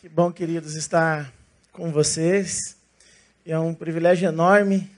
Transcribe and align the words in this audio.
Que 0.00 0.08
bom, 0.08 0.30
queridos, 0.30 0.76
estar 0.76 1.34
com 1.72 1.90
vocês. 1.90 2.76
É 3.44 3.58
um 3.58 3.74
privilégio 3.74 4.28
enorme 4.28 4.88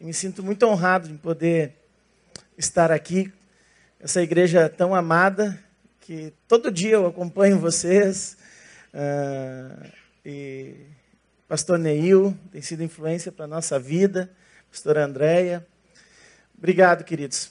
e 0.00 0.04
me 0.04 0.14
sinto 0.14 0.42
muito 0.42 0.66
honrado 0.66 1.08
de 1.08 1.14
poder 1.18 1.74
estar 2.56 2.90
aqui. 2.90 3.30
Essa 4.00 4.22
igreja 4.22 4.66
tão 4.70 4.94
amada, 4.94 5.62
que 6.00 6.32
todo 6.48 6.72
dia 6.72 6.92
eu 6.92 7.06
acompanho 7.06 7.58
vocês. 7.60 8.38
Uh, 8.94 9.92
e 10.24 10.86
pastor 11.46 11.78
Neil 11.78 12.34
tem 12.50 12.62
sido 12.62 12.82
influência 12.82 13.30
para 13.30 13.44
a 13.44 13.48
nossa 13.48 13.78
vida, 13.78 14.30
pastora 14.70 15.04
Andréia. 15.04 15.66
Obrigado, 16.56 17.04
queridos, 17.04 17.50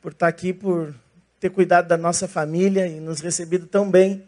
por 0.00 0.12
estar 0.12 0.28
aqui, 0.28 0.52
por 0.52 0.94
ter 1.40 1.50
cuidado 1.50 1.88
da 1.88 1.96
nossa 1.96 2.28
família 2.28 2.86
e 2.86 3.00
nos 3.00 3.20
recebido 3.20 3.66
tão 3.66 3.90
bem 3.90 4.24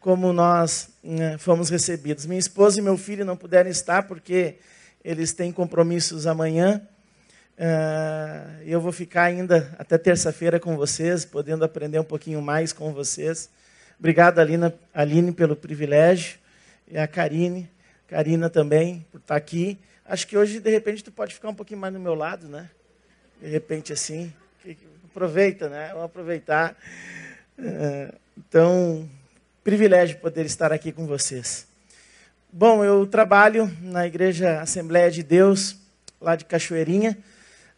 como 0.00 0.32
nós 0.32 0.90
né, 1.02 1.36
fomos 1.38 1.68
recebidos. 1.68 2.26
Minha 2.26 2.38
esposa 2.38 2.80
e 2.80 2.82
meu 2.82 2.96
filho 2.96 3.24
não 3.24 3.36
puderam 3.36 3.70
estar 3.70 4.04
porque 4.04 4.56
eles 5.04 5.32
têm 5.32 5.52
compromissos 5.52 6.26
amanhã. 6.26 6.80
Uh, 7.58 8.62
eu 8.64 8.80
vou 8.80 8.92
ficar 8.92 9.24
ainda 9.24 9.74
até 9.78 9.98
terça-feira 9.98 10.60
com 10.60 10.76
vocês, 10.76 11.24
podendo 11.24 11.64
aprender 11.64 11.98
um 11.98 12.04
pouquinho 12.04 12.40
mais 12.40 12.72
com 12.72 12.92
vocês. 12.92 13.50
Obrigado, 13.98 14.38
Alina, 14.38 14.72
Aline, 14.94 15.32
pelo 15.32 15.56
privilégio. 15.56 16.38
E 16.86 16.96
a 16.96 17.08
Karine, 17.08 17.68
Karina 18.06 18.48
também, 18.48 19.04
por 19.10 19.18
estar 19.18 19.34
aqui. 19.34 19.76
Acho 20.04 20.26
que 20.26 20.38
hoje, 20.38 20.60
de 20.60 20.70
repente, 20.70 21.02
tu 21.02 21.10
pode 21.10 21.34
ficar 21.34 21.48
um 21.48 21.54
pouquinho 21.54 21.80
mais 21.80 21.92
no 21.92 21.98
meu 22.00 22.14
lado, 22.14 22.48
né? 22.48 22.70
De 23.42 23.48
repente, 23.48 23.92
assim. 23.92 24.32
Aproveita, 25.10 25.68
né? 25.68 25.88
Vamos 25.88 26.04
aproveitar. 26.04 26.76
Uh, 27.58 28.14
então, 28.38 29.10
privilégio 29.68 30.16
poder 30.16 30.46
estar 30.46 30.72
aqui 30.72 30.90
com 30.90 31.06
vocês. 31.06 31.66
Bom, 32.50 32.82
eu 32.82 33.06
trabalho 33.06 33.70
na 33.82 34.06
Igreja 34.06 34.62
Assembleia 34.62 35.10
de 35.10 35.22
Deus, 35.22 35.76
lá 36.18 36.34
de 36.36 36.46
Cachoeirinha. 36.46 37.18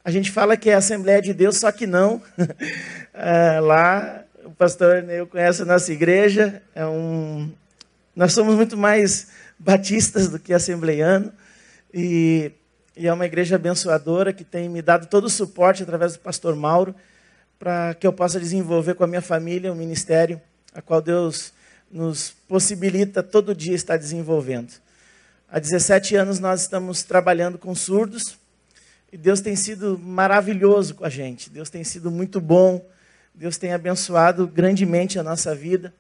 A 0.05 0.11
gente 0.13 0.31
fala 0.31 0.57
que 0.57 0.71
é 0.71 0.75
Assembleia 0.75 1.21
de 1.21 1.35
Deus, 1.35 1.57
só 1.57 1.73
que 1.73 1.89
não. 1.89 2.23
é, 3.13 3.59
lá, 3.59 4.23
o 4.45 4.53
pastor 4.53 5.03
eu 5.11 5.27
conhece 5.27 5.63
a 5.63 5.65
nossa 5.65 5.93
igreja. 5.93 6.63
É 6.77 6.87
um... 6.87 7.51
Nós 8.15 8.35
somos 8.35 8.55
muito 8.55 8.77
mais 8.77 9.27
batistas 9.59 10.29
do 10.29 10.39
que 10.39 10.53
assembleiano. 10.53 11.33
E, 11.93 12.53
e 12.97 13.09
é 13.09 13.13
uma 13.13 13.27
igreja 13.27 13.57
abençoadora 13.57 14.33
que 14.33 14.45
tem 14.45 14.69
me 14.69 14.81
dado 14.81 15.09
todo 15.09 15.25
o 15.25 15.29
suporte 15.29 15.83
através 15.83 16.13
do 16.13 16.21
pastor 16.21 16.55
Mauro 16.55 16.95
para 17.59 17.95
que 17.95 18.07
eu 18.07 18.13
possa 18.13 18.39
desenvolver 18.39 18.95
com 18.95 19.03
a 19.03 19.09
minha 19.09 19.21
família 19.21 19.73
um 19.73 19.75
ministério 19.75 20.41
a 20.73 20.81
qual 20.81 21.03
Deus 21.03 21.53
nos 21.91 22.31
possibilita 22.47 23.23
todo 23.23 23.55
dia 23.55 23.75
estar 23.75 23.97
desenvolvendo. 23.97 24.73
Há 25.51 25.59
17 25.59 26.15
anos 26.15 26.39
nós 26.39 26.61
estamos 26.61 27.03
trabalhando 27.03 27.59
com 27.59 27.75
surdos 27.75 28.39
e 29.13 29.17
Deus 29.17 29.41
tem 29.41 29.57
sido 29.57 29.99
maravilhoso 29.99 30.95
com 30.95 31.05
a 31.05 31.09
gente. 31.09 31.51
Deus 31.51 31.69
tem 31.69 31.83
sido 31.83 32.11
muito 32.11 32.41
bom. 32.41 32.87
Deus 33.35 33.59
tem 33.59 33.73
abençoado 33.73 34.47
grandemente 34.47 35.19
a 35.19 35.23
nossa 35.25 35.53
vida. 35.55 35.93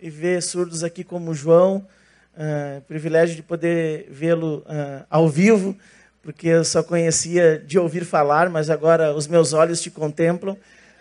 E 0.00 0.08
ver 0.08 0.42
surdos 0.42 0.82
aqui 0.82 1.04
como 1.04 1.30
o 1.30 1.34
João, 1.34 1.86
uh, 2.36 2.80
privilégio 2.82 3.36
de 3.36 3.42
poder 3.42 4.08
vê-lo 4.10 4.58
uh, 4.60 5.04
ao 5.10 5.28
vivo, 5.28 5.76
porque 6.22 6.48
eu 6.48 6.64
só 6.64 6.82
conhecia 6.82 7.58
de 7.58 7.78
ouvir 7.78 8.04
falar, 8.04 8.50
mas 8.50 8.70
agora 8.70 9.14
os 9.14 9.26
meus 9.26 9.52
olhos 9.52 9.80
te 9.80 9.90
contemplam. 9.90 10.56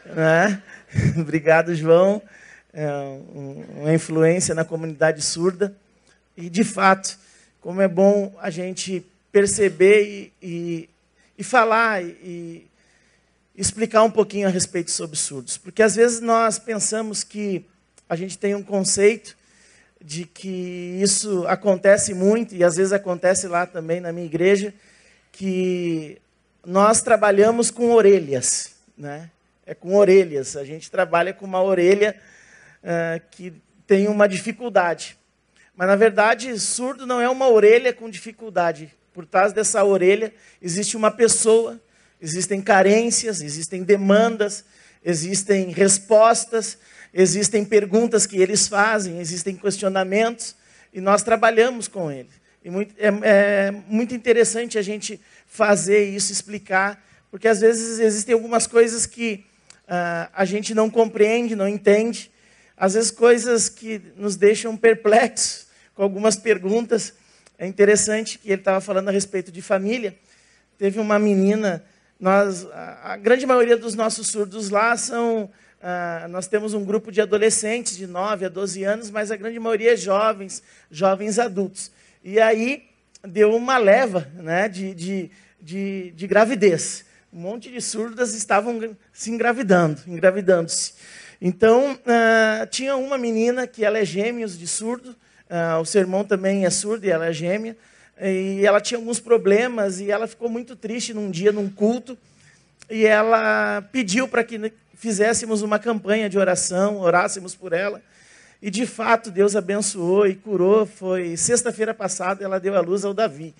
Né? 0.05 0.61
Obrigado, 1.17 1.73
João 1.73 2.21
é, 2.73 2.87
uma 3.75 3.93
influência 3.93 4.55
na 4.55 4.65
comunidade 4.65 5.21
surda. 5.21 5.75
E, 6.35 6.49
de 6.49 6.63
fato, 6.63 7.17
como 7.61 7.81
é 7.81 7.87
bom 7.87 8.35
a 8.41 8.49
gente 8.49 9.05
perceber 9.31 10.03
e, 10.03 10.33
e, 10.41 10.89
e 11.37 11.43
falar 11.43 12.03
e, 12.03 12.07
e 12.23 12.67
explicar 13.55 14.03
um 14.03 14.11
pouquinho 14.11 14.47
a 14.47 14.51
respeito 14.51 14.91
sobre 14.91 15.15
surdos. 15.15 15.57
Porque, 15.57 15.83
às 15.83 15.95
vezes, 15.95 16.19
nós 16.19 16.57
pensamos 16.57 17.23
que 17.23 17.65
a 18.09 18.15
gente 18.15 18.37
tem 18.37 18.55
um 18.55 18.63
conceito 18.63 19.37
de 20.03 20.25
que 20.25 20.99
isso 21.01 21.47
acontece 21.47 22.13
muito, 22.13 22.53
e 22.53 22.63
às 22.63 22.75
vezes 22.75 22.91
acontece 22.91 23.47
lá 23.47 23.65
também 23.65 24.01
na 24.01 24.11
minha 24.11 24.25
igreja, 24.25 24.73
que 25.31 26.17
nós 26.65 27.01
trabalhamos 27.01 27.71
com 27.71 27.91
orelhas, 27.91 28.71
né? 28.97 29.29
É 29.65 29.73
com 29.73 29.95
orelhas. 29.95 30.57
A 30.57 30.65
gente 30.65 30.91
trabalha 30.91 31.33
com 31.33 31.45
uma 31.45 31.61
orelha 31.61 32.15
uh, 32.83 33.21
que 33.31 33.53
tem 33.87 34.07
uma 34.07 34.27
dificuldade. 34.27 35.17
Mas, 35.75 35.87
na 35.87 35.95
verdade, 35.95 36.57
surdo 36.59 37.05
não 37.05 37.19
é 37.19 37.29
uma 37.29 37.49
orelha 37.49 37.91
com 37.93 38.09
dificuldade. 38.09 38.93
Por 39.13 39.25
trás 39.25 39.53
dessa 39.53 39.83
orelha 39.83 40.33
existe 40.61 40.95
uma 40.95 41.09
pessoa, 41.09 41.79
existem 42.21 42.61
carências, 42.61 43.41
existem 43.41 43.83
demandas, 43.83 44.65
existem 45.03 45.69
respostas, 45.71 46.77
existem 47.13 47.65
perguntas 47.65 48.25
que 48.25 48.37
eles 48.37 48.67
fazem, 48.67 49.19
existem 49.19 49.55
questionamentos, 49.55 50.55
e 50.93 51.01
nós 51.01 51.23
trabalhamos 51.23 51.87
com 51.87 52.11
eles. 52.11 52.31
E 52.63 52.69
muito, 52.69 52.95
é, 52.97 53.07
é 53.67 53.71
muito 53.71 54.15
interessante 54.15 54.77
a 54.77 54.81
gente 54.81 55.19
fazer 55.45 56.05
isso, 56.05 56.31
explicar, 56.31 57.03
porque 57.29 57.47
às 57.47 57.59
vezes 57.59 57.99
existem 57.99 58.33
algumas 58.33 58.67
coisas 58.67 59.05
que 59.05 59.43
uh, 59.83 60.29
a 60.33 60.45
gente 60.45 60.73
não 60.73 60.89
compreende, 60.89 61.55
não 61.55 61.67
entende, 61.67 62.31
às 62.83 62.95
vezes 62.95 63.11
coisas 63.11 63.69
que 63.69 64.01
nos 64.17 64.35
deixam 64.35 64.75
perplexos 64.75 65.67
com 65.95 66.03
algumas 66.03 66.35
perguntas. 66.35 67.13
É 67.57 67.65
interessante 67.65 68.37
que 68.37 68.49
ele 68.49 68.59
estava 68.59 68.81
falando 68.81 69.07
a 69.07 69.11
respeito 69.11 69.53
de 69.53 69.61
família. 69.61 70.13
Teve 70.77 70.99
uma 70.99 71.17
menina, 71.17 71.81
nós, 72.19 72.67
a, 72.73 73.15
grande 73.15 73.45
maioria 73.45 73.77
dos 73.77 73.95
nossos 73.95 74.27
surdos 74.27 74.69
lá 74.69 74.97
são, 74.97 75.49
ah, 75.81 76.27
nós 76.29 76.45
temos 76.47 76.73
um 76.73 76.83
grupo 76.83 77.09
de 77.09 77.21
adolescentes 77.21 77.95
de 77.95 78.05
9 78.05 78.47
a 78.47 78.49
12 78.49 78.83
anos, 78.83 79.09
mas 79.09 79.31
a 79.31 79.37
grande 79.37 79.57
maioria 79.59 79.93
é 79.93 79.95
jovens, 79.95 80.61
jovens 80.91 81.39
adultos. 81.39 81.89
E 82.21 82.37
aí 82.37 82.89
deu 83.25 83.55
uma 83.55 83.77
leva 83.77 84.29
né, 84.35 84.67
de, 84.67 84.93
de, 84.93 85.31
de, 85.61 86.11
de 86.11 86.27
gravidez. 86.27 87.05
Um 87.31 87.39
monte 87.39 87.71
de 87.71 87.79
surdas 87.79 88.33
estavam 88.33 88.93
se 89.13 89.31
engravidando, 89.31 90.01
engravidando-se. 90.05 91.22
Então, 91.45 91.91
uh, 91.91 92.65
tinha 92.67 92.95
uma 92.95 93.17
menina 93.17 93.67
que 93.67 93.83
ela 93.83 93.97
é 93.97 94.05
gêmeos 94.05 94.57
de 94.57 94.65
surdo, 94.65 95.09
uh, 95.09 95.81
o 95.81 95.85
seu 95.85 95.99
irmão 95.99 96.23
também 96.23 96.65
é 96.65 96.69
surdo 96.69 97.05
e 97.05 97.09
ela 97.09 97.25
é 97.25 97.33
gêmea, 97.33 97.75
e 98.21 98.65
ela 98.65 98.79
tinha 98.79 98.97
alguns 98.97 99.19
problemas 99.19 99.99
e 99.99 100.09
ela 100.09 100.25
ficou 100.25 100.47
muito 100.47 100.73
triste 100.73 101.13
num 101.13 101.29
dia, 101.29 101.51
num 101.51 101.69
culto, 101.69 102.17
e 102.89 103.05
ela 103.05 103.81
pediu 103.91 104.25
para 104.25 104.41
que 104.41 104.71
fizéssemos 104.95 105.61
uma 105.61 105.77
campanha 105.77 106.29
de 106.29 106.37
oração, 106.37 107.01
orássemos 107.01 107.53
por 107.53 107.73
ela, 107.73 108.01
e 108.61 108.69
de 108.69 108.85
fato 108.85 109.29
Deus 109.29 109.53
abençoou 109.53 110.25
e 110.25 110.35
curou. 110.35 110.85
Foi 110.85 111.35
sexta-feira 111.35 111.93
passada 111.93 112.45
ela 112.45 112.57
deu 112.57 112.73
a 112.77 112.79
luz 112.79 113.03
ao 113.03 113.13
Davi. 113.13 113.53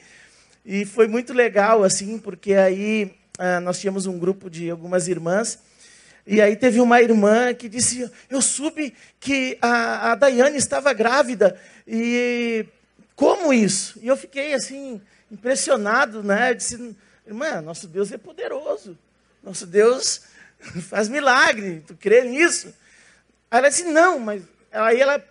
E 0.65 0.85
foi 0.85 1.09
muito 1.09 1.33
legal, 1.33 1.83
assim, 1.83 2.17
porque 2.17 2.53
aí 2.53 3.13
uh, 3.37 3.59
nós 3.59 3.77
tínhamos 3.77 4.05
um 4.05 4.17
grupo 4.17 4.49
de 4.49 4.69
algumas 4.69 5.09
irmãs, 5.09 5.59
e 6.25 6.41
aí 6.41 6.55
teve 6.55 6.79
uma 6.79 7.01
irmã 7.01 7.53
que 7.53 7.67
disse: 7.67 8.09
Eu 8.29 8.41
soube 8.41 8.95
que 9.19 9.57
a, 9.61 10.11
a 10.11 10.15
Daiane 10.15 10.57
estava 10.57 10.93
grávida. 10.93 11.59
E 11.85 12.65
como 13.15 13.53
isso? 13.53 13.99
E 14.01 14.07
eu 14.07 14.15
fiquei 14.15 14.53
assim, 14.53 15.01
impressionado, 15.29 16.23
né? 16.23 16.51
Eu 16.51 16.55
disse: 16.55 16.95
Irmã, 17.27 17.61
nosso 17.61 17.87
Deus 17.87 18.11
é 18.11 18.17
poderoso. 18.17 18.97
Nosso 19.43 19.67
Deus 19.67 20.21
faz 20.87 21.09
milagre. 21.09 21.83
Tu 21.85 21.93
crê 21.95 22.23
nisso? 22.23 22.73
Aí 23.51 23.59
ela 23.59 23.69
disse: 23.69 23.83
Não, 23.83 24.17
mas. 24.17 24.43
Aí 24.71 25.01
ela, 25.01 25.21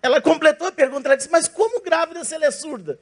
ela 0.00 0.20
completou 0.20 0.68
a 0.68 0.72
pergunta. 0.72 1.08
Ela 1.08 1.16
disse: 1.16 1.30
Mas 1.30 1.48
como 1.48 1.82
grávida 1.82 2.24
se 2.24 2.32
ela 2.32 2.46
é 2.46 2.50
surda? 2.52 3.00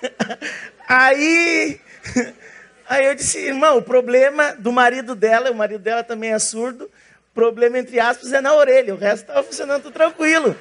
aí. 0.88 1.78
Aí 2.90 3.06
eu 3.06 3.14
disse, 3.14 3.38
irmão, 3.38 3.78
o 3.78 3.82
problema 3.82 4.52
do 4.58 4.72
marido 4.72 5.14
dela, 5.14 5.52
o 5.52 5.54
marido 5.54 5.80
dela 5.80 6.02
também 6.02 6.32
é 6.32 6.38
surdo, 6.40 6.86
o 6.86 7.32
problema, 7.32 7.78
entre 7.78 8.00
aspas, 8.00 8.32
é 8.32 8.40
na 8.40 8.52
orelha, 8.52 8.92
o 8.92 8.98
resto 8.98 9.20
estava 9.28 9.44
funcionando 9.44 9.82
tudo 9.82 9.92
tranquilo. 9.92 10.56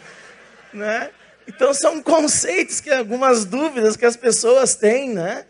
Né? 0.71 1.09
Então 1.47 1.73
são 1.73 2.03
conceitos, 2.03 2.81
que 2.81 2.91
algumas 2.91 3.45
dúvidas 3.45 3.97
que 3.97 4.05
as 4.05 4.15
pessoas 4.15 4.75
têm, 4.75 5.09
né? 5.09 5.43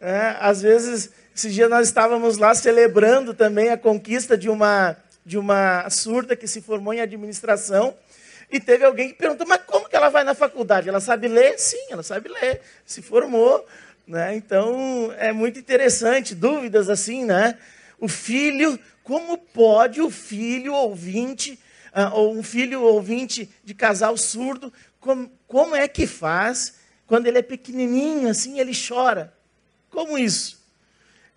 É, 0.00 0.34
às 0.40 0.62
vezes, 0.62 1.10
esse 1.36 1.50
dia 1.50 1.68
nós 1.68 1.88
estávamos 1.88 2.38
lá 2.38 2.54
celebrando 2.54 3.34
também 3.34 3.68
a 3.68 3.76
conquista 3.76 4.34
de 4.34 4.48
uma, 4.48 4.96
de 5.26 5.36
uma 5.36 5.90
surda 5.90 6.34
que 6.34 6.48
se 6.48 6.62
formou 6.62 6.94
em 6.94 7.02
administração, 7.02 7.94
e 8.50 8.58
teve 8.58 8.82
alguém 8.82 9.08
que 9.08 9.14
perguntou, 9.14 9.46
mas 9.46 9.60
como 9.66 9.90
que 9.90 9.96
ela 9.96 10.08
vai 10.08 10.24
na 10.24 10.34
faculdade? 10.34 10.88
Ela 10.88 11.00
sabe 11.00 11.28
ler? 11.28 11.58
Sim, 11.58 11.86
ela 11.90 12.02
sabe 12.02 12.30
ler, 12.30 12.62
se 12.86 13.02
formou. 13.02 13.66
Né? 14.06 14.36
Então, 14.36 15.12
é 15.18 15.32
muito 15.32 15.58
interessante, 15.58 16.34
dúvidas 16.34 16.90
assim, 16.90 17.24
né? 17.24 17.58
O 17.98 18.06
filho, 18.06 18.78
como 19.02 19.38
pode 19.38 20.00
o 20.02 20.10
filho 20.10 20.74
ouvinte 20.74 21.58
uh, 21.94 22.14
ou 22.14 22.36
um 22.36 22.42
filho 22.42 22.82
ouvinte 22.82 23.48
de 23.64 23.72
casal 23.72 24.16
surdo, 24.16 24.72
como, 25.00 25.30
como 25.46 25.74
é 25.74 25.88
que 25.88 26.06
faz 26.06 26.74
quando 27.06 27.26
ele 27.26 27.38
é 27.38 27.42
pequenininho 27.42 28.28
assim, 28.28 28.60
ele 28.60 28.72
chora? 28.76 29.32
Como 29.90 30.18
isso? 30.18 30.62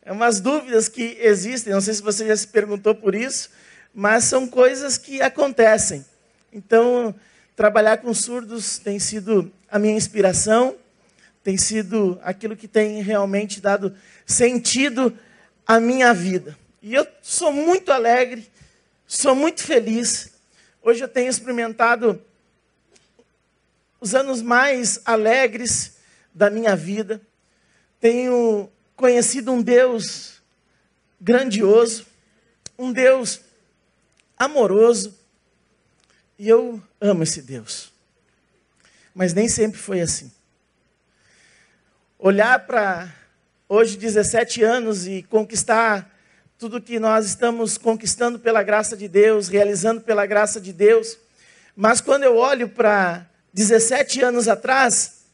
É 0.02 0.12
umas 0.12 0.40
dúvidas 0.40 0.90
que 0.90 1.18
existem, 1.22 1.74
não 1.74 1.82
sei 1.82 1.94
se 1.94 2.02
você 2.02 2.28
já 2.28 2.36
se 2.36 2.48
perguntou 2.48 2.96
por 2.96 3.14
isso, 3.14 3.50
mas 3.94 4.24
são 4.24 4.48
coisas 4.48 4.98
que 4.98 5.22
acontecem. 5.22 6.06
Então, 6.52 7.14
trabalhar 7.56 7.98
com 7.98 8.14
surdos 8.14 8.78
tem 8.78 9.00
sido 9.00 9.52
a 9.70 9.78
minha 9.78 9.96
inspiração, 9.96 10.76
tem 11.48 11.56
sido 11.56 12.20
aquilo 12.24 12.58
que 12.58 12.68
tem 12.68 13.02
realmente 13.02 13.62
dado 13.62 13.96
sentido 14.26 15.18
à 15.66 15.80
minha 15.80 16.14
vida. 16.14 16.60
E 16.82 16.94
eu 16.94 17.08
sou 17.22 17.54
muito 17.54 17.90
alegre, 17.90 18.52
sou 19.08 19.34
muito 19.34 19.64
feliz. 19.64 20.34
Hoje 20.84 21.06
eu 21.06 21.08
tenho 21.08 21.30
experimentado 21.30 22.22
os 24.02 24.14
anos 24.14 24.42
mais 24.42 25.00
alegres 25.06 25.96
da 26.34 26.50
minha 26.50 26.76
vida. 26.76 27.22
Tenho 27.98 28.70
conhecido 28.94 29.54
um 29.54 29.62
Deus 29.62 30.42
grandioso, 31.22 32.08
um 32.78 32.92
Deus 32.92 33.40
amoroso, 34.38 35.18
e 36.38 36.50
eu 36.50 36.84
amo 37.00 37.24
esse 37.24 37.42
Deus. 37.42 37.90
Mas 39.16 39.34
nem 39.34 39.48
sempre 39.48 39.80
foi 39.80 40.02
assim. 40.02 40.30
Olhar 42.20 42.66
para 42.66 43.14
hoje 43.70 43.96
17 43.96 44.64
anos 44.64 45.06
e 45.06 45.22
conquistar 45.22 46.12
tudo 46.58 46.82
que 46.82 47.00
nós 47.00 47.28
estamos 47.28 47.78
conquistando 47.78 48.40
pela 48.40 48.64
graça 48.64 48.98
de 48.98 49.08
Deus, 49.08 49.48
realizando 49.48 50.02
pela 50.02 50.26
graça 50.26 50.60
de 50.60 50.74
Deus. 50.74 51.16
Mas 51.76 52.02
quando 52.02 52.24
eu 52.24 52.36
olho 52.36 52.70
para 52.70 53.30
17 53.54 54.24
anos 54.24 54.48
atrás, 54.48 55.26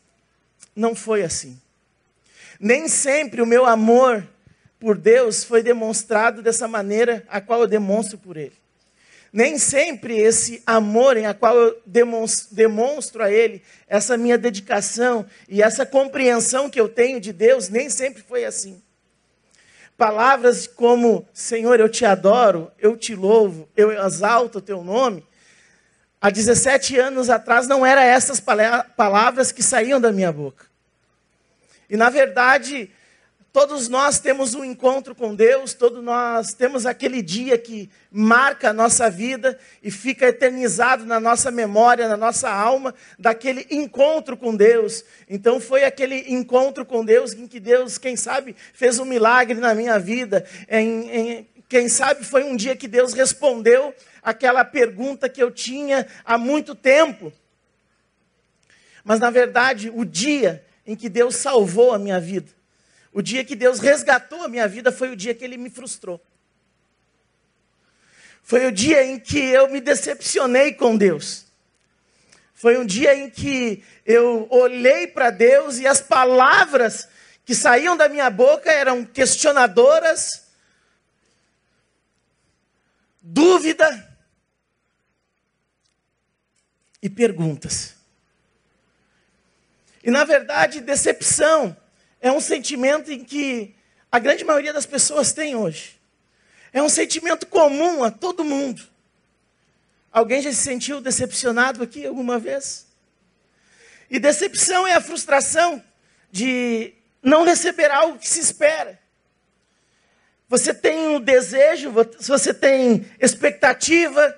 não 0.76 0.94
foi 0.94 1.24
assim. 1.24 1.58
Nem 2.60 2.90
sempre 2.90 3.42
o 3.42 3.46
meu 3.46 3.66
amor 3.66 4.28
por 4.78 4.98
Deus 4.98 5.42
foi 5.42 5.64
demonstrado 5.64 6.42
dessa 6.42 6.68
maneira 6.68 7.26
a 7.30 7.40
qual 7.40 7.62
eu 7.62 7.68
demonstro 7.68 8.18
por 8.18 8.36
Ele. 8.36 8.58
Nem 9.34 9.58
sempre 9.58 10.16
esse 10.16 10.62
amor 10.64 11.18
em 11.18 11.26
a 11.26 11.34
qual 11.34 11.58
eu 11.58 11.82
demonstro 11.88 13.24
a 13.24 13.32
Ele, 13.32 13.64
essa 13.88 14.16
minha 14.16 14.38
dedicação 14.38 15.26
e 15.50 15.64
essa 15.64 15.88
compreensão 15.88 16.70
que 16.70 16.80
eu 16.80 16.88
tenho 16.88 17.20
de 17.20 17.34
Deus, 17.34 17.68
nem 17.68 17.90
sempre 17.90 18.22
foi 18.22 18.46
assim. 18.46 18.80
Palavras 19.98 20.68
como 20.68 21.28
Senhor, 21.34 21.80
eu 21.80 21.90
te 21.90 22.06
adoro, 22.06 22.72
eu 22.78 22.96
te 22.96 23.16
louvo, 23.16 23.68
eu 23.76 23.92
exalto 24.06 24.60
o 24.60 24.62
teu 24.62 24.84
nome, 24.84 25.26
há 26.22 26.30
17 26.30 27.00
anos 27.00 27.28
atrás 27.28 27.68
não 27.68 27.84
eram 27.84 28.04
essas 28.04 28.40
palavras 28.40 29.52
que 29.52 29.64
saíam 29.64 30.00
da 30.00 30.12
minha 30.12 30.32
boca. 30.32 30.68
E 31.90 31.98
na 31.98 32.12
verdade, 32.12 32.92
Todos 33.54 33.88
nós 33.88 34.18
temos 34.18 34.56
um 34.56 34.66
encontro 34.66 35.14
com 35.14 35.36
Deus, 35.36 35.76
todos 35.76 36.04
nós 36.04 36.56
temos 36.56 36.88
aquele 36.88 37.22
dia 37.22 37.56
que 37.56 37.88
marca 38.12 38.72
a 38.72 38.74
nossa 38.74 39.12
vida 39.12 39.60
e 39.84 39.92
fica 39.92 40.26
eternizado 40.26 41.06
na 41.06 41.20
nossa 41.20 41.52
memória, 41.52 42.10
na 42.10 42.18
nossa 42.18 42.50
alma, 42.50 42.96
daquele 43.20 43.68
encontro 43.70 44.36
com 44.36 44.56
Deus. 44.56 45.06
Então 45.30 45.60
foi 45.60 45.84
aquele 45.84 46.34
encontro 46.34 46.84
com 46.84 47.06
Deus 47.06 47.34
em 47.34 47.46
que 47.46 47.60
Deus, 47.60 48.00
quem 48.00 48.16
sabe, 48.16 48.56
fez 48.74 48.98
um 48.98 49.06
milagre 49.06 49.60
na 49.60 49.76
minha 49.76 50.00
vida. 50.00 50.44
Em, 50.68 51.10
em, 51.12 51.48
quem 51.70 51.88
sabe 51.88 52.26
foi 52.26 52.44
um 52.44 52.56
dia 52.56 52.76
que 52.76 52.88
Deus 52.88 53.14
respondeu 53.14 53.94
aquela 54.24 54.66
pergunta 54.66 55.30
que 55.30 55.44
eu 55.44 55.52
tinha 55.52 56.08
há 56.26 56.40
muito 56.40 56.74
tempo. 56.74 57.32
Mas 59.04 59.20
na 59.20 59.30
verdade, 59.30 59.92
o 59.94 60.04
dia 60.04 60.66
em 60.88 60.96
que 60.96 61.08
Deus 61.08 61.36
salvou 61.36 61.94
a 61.94 62.00
minha 62.00 62.20
vida 62.20 62.63
o 63.14 63.22
dia 63.22 63.46
que 63.46 63.56
Deus 63.56 63.80
resgatou 63.80 64.42
a 64.42 64.48
minha 64.48 64.68
vida 64.68 64.92
foi 64.92 65.10
o 65.10 65.16
dia 65.16 65.36
que 65.36 65.44
Ele 65.44 65.56
me 65.56 65.70
frustrou. 65.70 66.20
Foi 68.42 68.66
o 68.66 68.72
dia 68.72 69.04
em 69.06 69.20
que 69.20 69.40
eu 69.40 69.70
me 69.70 69.80
decepcionei 69.80 70.74
com 70.74 70.98
Deus. 70.98 71.46
Foi 72.54 72.78
um 72.78 72.86
dia 72.86 73.16
em 73.16 73.30
que 73.30 73.84
eu 74.06 74.48
olhei 74.50 75.08
para 75.08 75.30
Deus 75.30 75.78
e 75.78 75.86
as 75.86 76.02
palavras 76.02 77.08
que 77.46 77.54
saíam 77.54 77.96
da 77.96 78.10
minha 78.10 78.30
boca 78.30 78.72
eram 78.72 79.06
questionadoras, 79.06 80.48
dúvida 83.22 84.18
e 87.02 87.10
perguntas. 87.10 87.96
E 90.04 90.10
na 90.10 90.24
verdade, 90.24 90.82
decepção 90.82 91.78
é 92.24 92.32
um 92.32 92.40
sentimento 92.40 93.12
em 93.12 93.22
que 93.22 93.76
a 94.10 94.18
grande 94.18 94.46
maioria 94.46 94.72
das 94.72 94.86
pessoas 94.86 95.34
tem 95.34 95.58
hoje. 95.58 96.00
É 96.72 96.82
um 96.82 96.88
sentimento 96.88 97.46
comum 97.46 98.02
a 98.02 98.10
todo 98.10 98.46
mundo. 98.46 98.82
Alguém 100.10 100.42
já 100.42 100.50
se 100.50 100.64
sentiu 100.64 101.02
decepcionado 101.02 101.84
aqui 101.84 102.08
alguma 102.08 102.40
vez? 102.40 102.88
E 104.10 104.20
decepção 104.20 104.88
é 104.88 104.94
a 104.94 105.02
frustração 105.02 105.84
de 106.32 106.94
não 107.22 107.44
receber 107.44 107.92
algo 107.92 108.18
que 108.18 108.30
se 108.30 108.40
espera. 108.40 108.98
Você 110.48 110.74
tem 110.74 111.10
um 111.10 111.20
desejo, 111.20 111.92
você 111.92 112.54
tem 112.54 113.06
expectativa, 113.20 114.34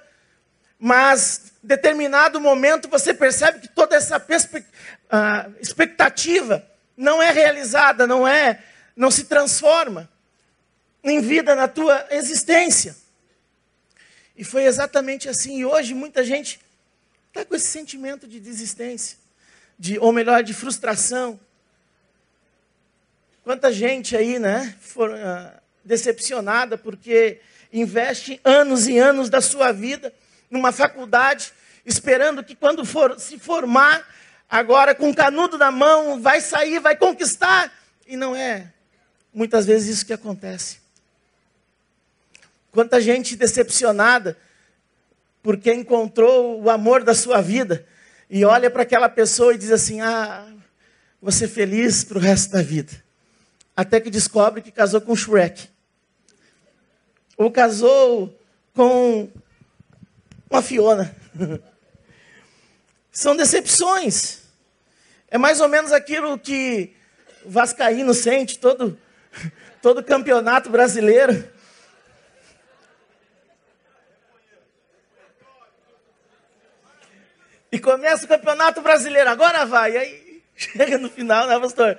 mas 0.80 1.54
determinado 1.62 2.42
momento 2.42 2.90
você 2.90 3.14
percebe 3.14 3.60
que 3.60 3.68
toda 3.68 3.96
essa 3.96 4.26
ah, 5.12 5.50
expectativa 5.62 6.68
não 6.96 7.22
é 7.22 7.32
realizada, 7.32 8.08
não 8.08 8.28
é, 8.28 8.64
não 8.96 9.12
se 9.12 9.26
transforma 9.26 10.10
em 11.04 11.20
vida 11.22 11.56
na 11.56 11.68
tua 11.68 12.08
existência. 12.12 12.96
E 14.36 14.44
foi 14.44 14.64
exatamente 14.64 15.30
assim. 15.30 15.60
E 15.60 15.66
hoje 15.66 15.94
muita 15.94 16.24
gente 16.24 16.60
está 17.28 17.46
com 17.46 17.56
esse 17.56 17.68
sentimento 17.68 18.28
de 18.28 18.40
desistência, 18.40 19.18
de, 19.78 20.00
ou 20.00 20.12
melhor, 20.12 20.44
de 20.44 20.54
frustração. 20.54 21.40
Quanta 23.44 23.72
gente 23.72 24.18
aí, 24.18 24.40
né, 24.40 24.76
for, 24.80 25.12
uh, 25.12 25.62
decepcionada 25.84 26.78
porque 26.78 27.40
investe 27.72 28.40
anos 28.44 28.88
e 28.88 28.98
anos 28.98 29.30
da 29.30 29.42
sua 29.42 29.72
vida 29.72 30.14
numa 30.50 30.72
faculdade, 30.72 31.54
esperando 31.86 32.44
que 32.44 32.56
quando 32.56 32.84
for 32.86 33.20
se 33.20 33.38
formar 33.38 34.06
agora 34.50 34.96
com 34.96 35.10
o 35.10 35.16
canudo 35.16 35.58
na 35.58 35.72
mão, 35.72 36.22
vai 36.22 36.42
sair, 36.42 36.80
vai 36.80 36.96
conquistar. 36.96 37.72
E 38.08 38.16
não 38.16 38.36
é 38.36 38.72
muitas 39.36 39.66
vezes 39.66 39.98
isso 39.98 40.06
que 40.06 40.14
acontece. 40.14 40.78
Quanta 42.72 43.02
gente 43.02 43.36
decepcionada 43.36 44.38
porque 45.44 45.74
encontrou 45.74 46.62
o 46.62 46.70
amor 46.70 47.04
da 47.04 47.14
sua 47.14 47.42
vida 47.42 47.86
e 48.30 48.46
olha 48.46 48.72
para 48.72 48.84
aquela 48.84 49.10
pessoa 49.10 49.54
e 49.54 49.58
diz 49.58 49.72
assim: 49.72 50.02
Ah, 50.02 50.48
ser 51.30 51.48
feliz 51.48 52.04
para 52.04 52.18
o 52.18 52.22
resto 52.22 52.52
da 52.52 52.62
vida. 52.62 52.92
Até 53.76 54.00
que 54.00 54.10
descobre 54.10 54.62
que 54.62 54.72
casou 54.72 55.02
com 55.02 55.16
Shrek. 55.16 55.70
Ou 57.38 57.52
casou 57.52 58.40
com 58.74 59.30
uma 60.50 60.62
Fiona. 60.62 61.14
São 63.16 63.34
decepções. 63.34 64.42
É 65.30 65.38
mais 65.38 65.62
ou 65.62 65.70
menos 65.70 65.94
aquilo 65.94 66.38
que 66.38 66.94
Vascaíno 67.46 68.14
sente 68.14 68.60
todo, 68.60 69.00
todo 69.82 70.04
campeonato 70.04 70.70
brasileiro. 70.70 71.50
E 77.72 77.80
começa 77.80 78.26
o 78.26 78.28
campeonato 78.28 78.82
brasileiro, 78.82 79.30
agora 79.30 79.66
vai. 79.66 79.96
Aí 79.96 80.44
chega 80.54 80.98
no 80.98 81.10
final, 81.10 81.48
né, 81.48 81.58
pastor? 81.58 81.98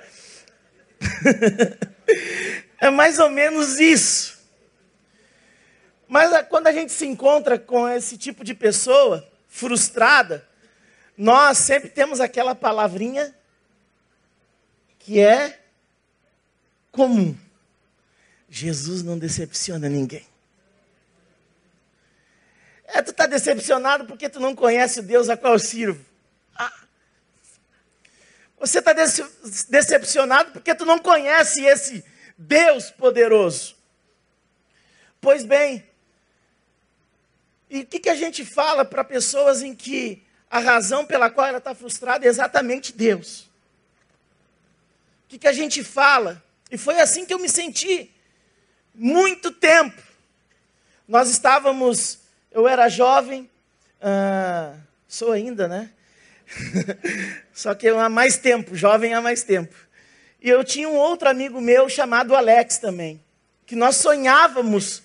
é 2.79 2.91
mais 2.91 3.17
ou 3.17 3.31
menos 3.31 3.79
isso. 3.79 4.37
Mas 6.07 6.29
quando 6.47 6.67
a 6.67 6.71
gente 6.71 6.91
se 6.91 7.07
encontra 7.07 7.57
com 7.57 7.89
esse 7.89 8.19
tipo 8.19 8.43
de 8.43 8.53
pessoa 8.53 9.27
frustrada, 9.47 10.46
nós 11.17 11.57
sempre 11.57 11.89
temos 11.89 12.19
aquela 12.19 12.53
palavrinha 12.53 13.35
que 14.99 15.19
é 15.19 15.59
comum. 16.91 17.35
Jesus 18.49 19.01
não 19.01 19.17
decepciona 19.17 19.89
ninguém. 19.89 20.25
É, 22.85 23.01
tu 23.01 23.11
está 23.11 23.25
decepcionado 23.25 24.05
porque 24.05 24.29
tu 24.29 24.39
não 24.39 24.55
conhece 24.55 24.99
o 24.99 25.03
Deus 25.03 25.27
a 25.27 25.35
qual 25.35 25.53
eu 25.53 25.59
sirvo. 25.59 26.05
Ah. 26.55 26.73
Você 28.59 28.79
está 28.79 28.93
decepcionado 29.69 30.51
porque 30.51 30.75
tu 30.75 30.85
não 30.85 30.99
conhece 30.99 31.65
esse 31.65 32.03
Deus 32.37 32.91
poderoso. 32.91 33.75
Pois 35.19 35.43
bem, 35.43 35.83
E 37.69 37.81
o 37.81 37.85
que, 37.85 37.99
que 37.99 38.09
a 38.09 38.15
gente 38.15 38.45
fala 38.45 38.85
para 38.85 39.03
pessoas 39.03 39.61
em 39.61 39.75
que 39.75 40.26
a 40.49 40.59
razão 40.59 41.05
pela 41.05 41.29
qual 41.29 41.47
ela 41.47 41.57
está 41.57 41.75
frustrada 41.75 42.25
é 42.25 42.29
exatamente 42.29 42.93
Deus? 42.93 43.41
O 45.25 45.29
que, 45.29 45.39
que 45.39 45.47
a 45.47 45.53
gente 45.53 45.83
fala? 45.83 46.41
E 46.71 46.77
foi 46.77 46.99
assim 46.99 47.25
que 47.25 47.33
eu 47.33 47.39
me 47.39 47.49
senti 47.49 48.11
muito 48.93 49.51
tempo. 49.51 50.01
Nós 51.07 51.29
estávamos, 51.29 52.19
eu 52.51 52.67
era 52.67 52.89
jovem, 52.89 53.49
ah, 54.01 54.73
sou 55.07 55.31
ainda, 55.31 55.67
né? 55.67 55.91
Só 57.53 57.73
que 57.73 57.87
há 57.89 58.09
mais 58.09 58.37
tempo, 58.37 58.75
jovem 58.75 59.13
há 59.13 59.21
mais 59.21 59.43
tempo. 59.43 59.75
E 60.41 60.49
eu 60.49 60.63
tinha 60.63 60.87
um 60.87 60.95
outro 60.95 61.29
amigo 61.29 61.59
meu 61.59 61.89
chamado 61.89 62.35
Alex 62.35 62.77
também, 62.77 63.21
que 63.65 63.75
nós 63.75 63.97
sonhávamos 63.97 65.03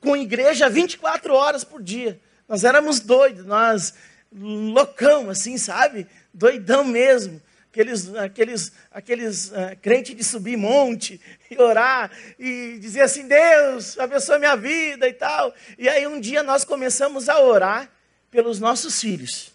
com 0.00 0.16
igreja 0.16 0.68
24 0.68 1.32
horas 1.34 1.64
por 1.64 1.82
dia. 1.82 2.20
Nós 2.48 2.64
éramos 2.64 3.00
doidos, 3.00 3.46
nós 3.46 3.94
loucão, 4.34 5.30
assim, 5.30 5.56
sabe? 5.58 6.06
Doidão 6.32 6.84
mesmo. 6.84 7.40
Aqueles, 7.70 8.14
aqueles, 8.14 8.72
aqueles 8.90 9.48
uh, 9.48 9.76
crentes 9.80 10.14
de 10.14 10.22
subir 10.22 10.58
monte 10.58 11.18
e 11.50 11.60
orar 11.60 12.10
e 12.38 12.76
dizer 12.78 13.00
assim: 13.00 13.26
Deus, 13.26 13.98
abençoa 13.98 14.38
minha 14.38 14.56
vida 14.56 15.08
e 15.08 15.12
tal. 15.14 15.54
E 15.78 15.88
aí 15.88 16.06
um 16.06 16.20
dia 16.20 16.42
nós 16.42 16.64
começamos 16.64 17.30
a 17.30 17.40
orar 17.40 17.90
pelos 18.30 18.60
nossos 18.60 19.00
filhos. 19.00 19.52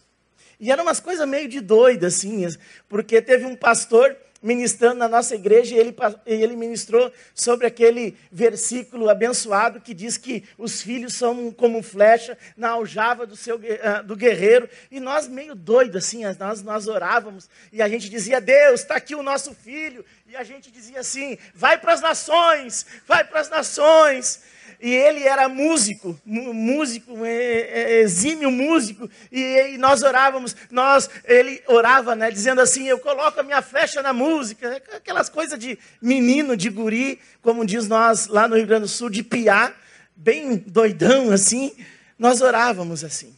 E 0.59 0.71
eram 0.71 0.83
umas 0.83 0.99
coisas 0.99 1.27
meio 1.27 1.47
de 1.47 1.61
doida, 1.61 2.07
assim, 2.07 2.47
porque 2.89 3.21
teve 3.21 3.45
um 3.45 3.55
pastor 3.55 4.17
ministrando 4.41 4.95
na 4.95 5.07
nossa 5.07 5.35
igreja 5.35 5.75
e 5.75 5.79
ele, 5.79 5.95
ele 6.25 6.55
ministrou 6.55 7.11
sobre 7.33 7.67
aquele 7.67 8.17
versículo 8.31 9.09
abençoado 9.09 9.81
que 9.81 9.93
diz 9.93 10.17
que 10.17 10.43
os 10.57 10.81
filhos 10.81 11.13
são 11.13 11.51
como 11.51 11.81
flecha 11.81 12.37
na 12.55 12.69
aljava 12.69 13.25
do, 13.25 13.35
seu, 13.35 13.59
ah, 13.83 14.01
do 14.01 14.15
guerreiro. 14.15 14.69
E 14.91 14.99
nós, 14.99 15.27
meio 15.27 15.55
doidos, 15.55 16.05
assim, 16.05 16.23
nós, 16.39 16.61
nós 16.61 16.87
orávamos 16.87 17.49
e 17.71 17.81
a 17.81 17.89
gente 17.89 18.09
dizia: 18.09 18.39
Deus, 18.39 18.81
está 18.81 18.95
aqui 18.95 19.15
o 19.15 19.23
nosso 19.23 19.53
filho. 19.53 20.05
E 20.27 20.35
a 20.35 20.43
gente 20.43 20.71
dizia 20.71 20.99
assim: 20.99 21.37
vai 21.53 21.77
para 21.77 21.93
as 21.93 22.01
nações, 22.01 22.85
vai 23.07 23.23
para 23.23 23.39
as 23.39 23.49
nações 23.49 24.41
e 24.79 24.93
ele 24.93 25.23
era 25.23 25.49
músico, 25.49 26.19
músico, 26.25 27.25
é, 27.25 27.33
é, 27.33 27.99
exímio 28.01 28.51
músico, 28.51 29.09
e, 29.31 29.75
nós 29.77 30.03
orávamos, 30.03 30.55
nós, 30.69 31.09
ele 31.25 31.61
orava, 31.67 32.15
né, 32.15 32.29
dizendo 32.29 32.61
assim, 32.61 32.87
eu 32.87 32.99
coloco 32.99 33.39
a 33.39 33.43
minha 33.43 33.61
flecha 33.61 34.01
na 34.01 34.13
música, 34.13 34.81
aquelas 34.95 35.29
coisas 35.29 35.57
de 35.57 35.79
menino, 36.01 36.55
de 36.55 36.69
guri, 36.69 37.19
como 37.41 37.65
diz 37.65 37.87
nós 37.87 38.27
lá 38.27 38.47
no 38.47 38.55
Rio 38.55 38.67
Grande 38.67 38.83
do 38.83 38.87
Sul, 38.87 39.09
de 39.09 39.23
piá, 39.23 39.73
bem 40.15 40.57
doidão 40.57 41.31
assim, 41.31 41.75
nós 42.17 42.41
orávamos 42.41 43.03
assim. 43.03 43.35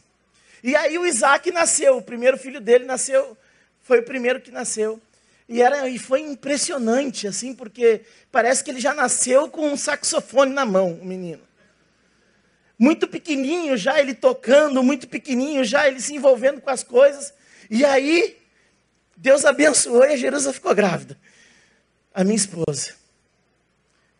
E 0.62 0.76
aí 0.76 0.98
o 0.98 1.06
Isaac 1.06 1.50
nasceu, 1.50 1.96
o 1.96 2.02
primeiro 2.02 2.36
filho 2.36 2.60
dele 2.60 2.84
nasceu, 2.84 3.36
foi 3.82 4.00
o 4.00 4.04
primeiro 4.04 4.40
que 4.40 4.50
nasceu. 4.50 5.00
E, 5.50 5.60
era, 5.60 5.88
e 5.88 5.98
foi 5.98 6.20
impressionante, 6.20 7.26
assim, 7.26 7.52
porque 7.52 8.02
parece 8.30 8.62
que 8.62 8.70
ele 8.70 8.78
já 8.78 8.94
nasceu 8.94 9.50
com 9.50 9.66
um 9.66 9.76
saxofone 9.76 10.52
na 10.52 10.64
mão, 10.64 10.92
o 10.92 11.04
menino. 11.04 11.42
Muito 12.78 13.08
pequenininho 13.08 13.76
já 13.76 13.98
ele 13.98 14.14
tocando, 14.14 14.80
muito 14.80 15.08
pequenininho 15.08 15.64
já 15.64 15.88
ele 15.88 16.00
se 16.00 16.14
envolvendo 16.14 16.60
com 16.60 16.70
as 16.70 16.84
coisas. 16.84 17.34
E 17.68 17.84
aí, 17.84 18.38
Deus 19.16 19.44
abençoou 19.44 20.04
e 20.04 20.12
a 20.12 20.16
Jerusa 20.16 20.52
ficou 20.52 20.72
grávida. 20.72 21.18
A 22.14 22.22
minha 22.22 22.36
esposa. 22.36 22.94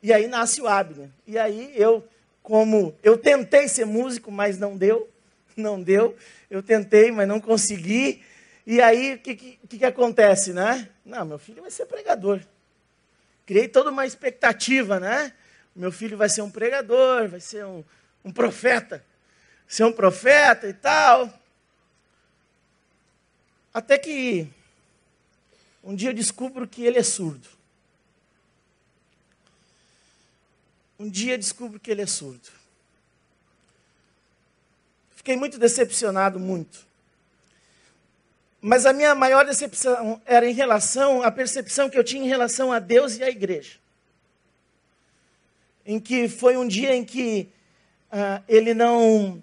E 0.03 0.13
aí 0.13 0.27
nasce 0.27 0.61
o 0.61 0.67
Abner. 0.67 1.11
E 1.29 1.39
aí 1.39 1.73
eu, 1.77 2.05
como 2.43 2.93
eu 3.05 3.17
tentei 3.17 3.69
ser 3.69 3.87
músico, 3.87 4.33
mas 4.33 4.59
não 4.59 4.77
deu, 4.77 5.09
não 5.57 5.81
deu. 5.81 6.17
Eu 6.51 6.61
tentei, 6.61 7.13
mas 7.13 7.29
não 7.29 7.41
consegui. 7.41 8.21
E 8.67 8.81
aí, 8.81 9.15
o 9.15 9.19
que, 9.19 9.35
que, 9.35 9.79
que 9.79 9.85
acontece, 9.85 10.53
né? 10.53 10.89
Não, 11.11 11.25
meu 11.25 11.38
filho 11.40 11.61
vai 11.61 11.73
ser 11.73 11.87
pregador. 11.87 12.40
Criei 13.45 13.67
toda 13.67 13.90
uma 13.90 14.07
expectativa, 14.07 15.00
né? 15.00 15.35
Meu 15.75 15.90
filho 15.90 16.17
vai 16.17 16.29
ser 16.29 16.43
um 16.43 16.50
pregador, 16.50 17.29
vai 17.29 17.40
ser 17.40 17.67
um, 17.67 17.83
um 18.25 18.33
profeta. 18.33 19.05
Ser 19.67 19.83
um 19.83 19.93
profeta 19.93 20.69
e 20.69 20.73
tal. 20.73 21.29
Até 23.75 23.99
que 23.99 24.49
um 25.83 25.97
dia 25.97 26.11
eu 26.11 26.14
descubro 26.14 26.69
que 26.69 26.85
ele 26.85 26.99
é 26.99 27.02
surdo. 27.02 27.49
Um 30.97 31.11
dia 31.11 31.35
eu 31.35 31.38
descubro 31.38 31.81
que 31.81 31.90
ele 31.90 32.02
é 32.02 32.07
surdo. 32.07 32.49
Fiquei 35.17 35.35
muito 35.35 35.59
decepcionado, 35.59 36.38
muito. 36.38 36.89
Mas 38.61 38.85
a 38.85 38.93
minha 38.93 39.14
maior 39.14 39.47
decepção 39.47 40.21
era 40.26 40.47
em 40.47 40.52
relação 40.52 41.23
à 41.23 41.31
percepção 41.31 41.88
que 41.88 41.99
eu 41.99 42.05
tinha 42.05 42.23
em 42.23 42.29
relação 42.29 42.73
a 42.73 42.79
Deus 42.79 43.17
e 43.17 43.23
à 43.23 43.31
igreja. 43.31 43.79
Em 45.87 45.99
que 45.99 46.29
foi 46.29 46.57
um 46.57 46.69
dia 46.69 46.95
em 46.95 47.05
que 47.05 47.49
uh, 48.12 48.43
ele 48.47 48.75
não. 48.75 49.43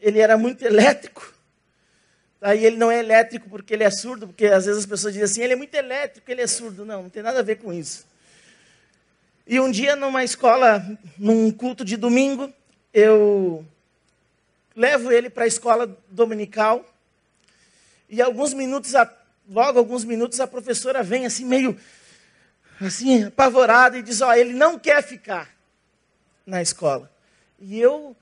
Ele 0.00 0.18
era 0.18 0.36
muito 0.36 0.64
elétrico. 0.64 1.34
Aí 2.40 2.64
ele 2.64 2.76
não 2.76 2.90
é 2.90 2.98
elétrico 2.98 3.48
porque 3.48 3.74
ele 3.74 3.82
é 3.84 3.90
surdo, 3.90 4.28
porque 4.28 4.46
às 4.46 4.66
vezes 4.66 4.80
as 4.80 4.86
pessoas 4.86 5.12
dizem 5.12 5.24
assim: 5.24 5.42
ele 5.42 5.52
é 5.52 5.56
muito 5.56 5.74
elétrico, 5.74 6.30
ele 6.30 6.42
é 6.42 6.46
surdo. 6.46 6.84
Não, 6.84 7.04
não 7.04 7.10
tem 7.10 7.22
nada 7.22 7.38
a 7.38 7.42
ver 7.42 7.56
com 7.56 7.72
isso. 7.72 8.06
E 9.46 9.58
um 9.58 9.70
dia, 9.70 9.96
numa 9.96 10.22
escola, 10.22 10.84
num 11.16 11.50
culto 11.50 11.84
de 11.84 11.96
domingo, 11.96 12.52
eu 12.92 13.64
levo 14.76 15.10
ele 15.10 15.30
para 15.30 15.44
a 15.44 15.46
escola 15.46 15.96
dominical. 16.10 16.84
E 18.08 18.22
alguns 18.22 18.54
minutos, 18.54 18.92
logo 19.48 19.78
alguns 19.78 20.04
minutos, 20.04 20.40
a 20.40 20.46
professora 20.46 21.02
vem 21.02 21.26
assim, 21.26 21.44
meio 21.44 21.78
assim, 22.80 23.24
apavorada, 23.24 23.98
e 23.98 24.02
diz: 24.02 24.20
Ó, 24.20 24.32
ele 24.32 24.54
não 24.54 24.78
quer 24.78 25.02
ficar 25.02 25.54
na 26.46 26.62
escola. 26.62 27.10
E 27.58 27.78
eu, 27.78 28.16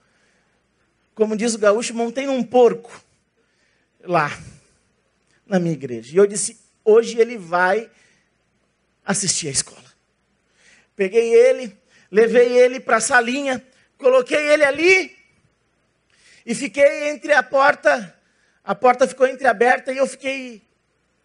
como 1.15 1.37
diz 1.37 1.55
o 1.55 1.59
gaúcho, 1.59 1.95
montei 1.95 2.27
um 2.27 2.43
porco 2.43 3.05
lá, 4.03 4.31
na 5.47 5.59
minha 5.59 5.75
igreja. 5.75 6.15
E 6.15 6.17
eu 6.17 6.27
disse: 6.27 6.59
hoje 6.85 7.19
ele 7.19 7.37
vai 7.37 7.91
assistir 9.05 9.49
à 9.49 9.51
escola. 9.51 9.85
Peguei 10.95 11.35
ele, 11.35 11.77
levei 12.11 12.59
ele 12.59 12.81
para 12.81 12.97
a 12.97 13.01
salinha, 13.01 13.65
coloquei 13.99 14.39
ele 14.49 14.65
ali 14.65 15.17
e 16.45 16.55
fiquei 16.55 17.11
entre 17.11 17.33
a 17.33 17.43
porta 17.43 18.16
a 18.67 18.75
porta 18.75 19.07
ficou 19.07 19.29
entreaberta 19.29 19.93
e 19.93 19.97
eu 19.97 20.09
fiquei 20.09 20.61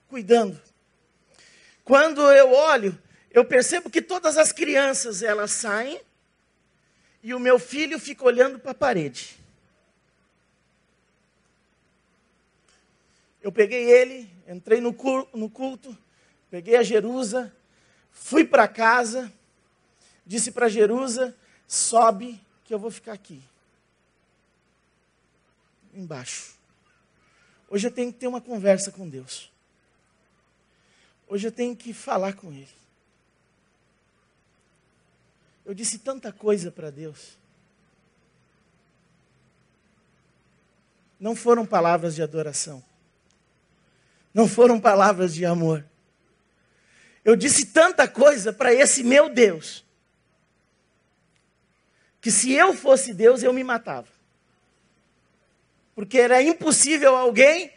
cuidando. 0.08 0.62
Quando 1.84 2.22
eu 2.32 2.54
olho, 2.54 2.98
eu 3.32 3.44
percebo 3.44 3.90
que 3.90 4.00
todas 4.00 4.38
as 4.38 4.52
crianças 4.52 5.24
elas 5.24 5.50
saem 5.50 6.00
e 7.24 7.34
o 7.34 7.40
meu 7.40 7.58
filho 7.58 8.00
fica 8.00 8.24
olhando 8.24 8.60
para 8.60 8.72
a 8.72 8.76
parede. 8.76 9.40
Eu 13.42 13.52
peguei 13.52 13.90
ele, 13.90 14.32
entrei 14.48 14.80
no 14.80 14.94
culto, 14.94 15.98
peguei 16.52 16.76
a 16.76 16.84
Jerusa, 16.84 17.52
fui 18.12 18.46
para 18.46 18.68
casa, 18.68 19.34
disse 20.24 20.52
para 20.52 20.70
Jerusa: 20.70 21.36
sobe 21.68 22.40
que 22.64 22.72
eu 22.72 22.78
vou 22.78 22.92
ficar 22.92 23.14
aqui. 23.14 23.42
Embaixo. 25.92 26.61
Hoje 27.72 27.88
eu 27.88 27.92
tenho 27.92 28.12
que 28.12 28.20
ter 28.20 28.28
uma 28.28 28.42
conversa 28.42 28.92
com 28.92 29.08
Deus. 29.08 29.50
Hoje 31.26 31.48
eu 31.48 31.52
tenho 31.54 31.74
que 31.74 31.94
falar 31.94 32.34
com 32.34 32.52
Ele. 32.52 32.68
Eu 35.66 35.74
disse 35.74 36.00
tanta 36.00 36.34
coisa 36.34 36.70
para 36.70 36.90
Deus. 36.90 37.38
Não 41.18 41.34
foram 41.34 41.66
palavras 41.66 42.14
de 42.14 42.22
adoração. 42.22 42.84
Não 44.34 44.50
foram 44.50 44.78
palavras 44.78 45.34
de 45.34 45.46
amor. 45.46 45.86
Eu 47.24 47.38
disse 47.38 47.68
tanta 47.68 48.06
coisa 48.06 48.52
para 48.52 48.74
esse 48.74 49.02
meu 49.02 49.34
Deus. 49.34 49.86
Que 52.20 52.32
se 52.32 52.52
eu 52.52 52.74
fosse 52.74 53.14
Deus, 53.14 53.42
eu 53.44 53.54
me 53.54 53.64
matava. 53.64 54.21
Porque 55.96 56.18
era 56.18 56.42
impossível 56.42 57.16
alguém 57.16 57.72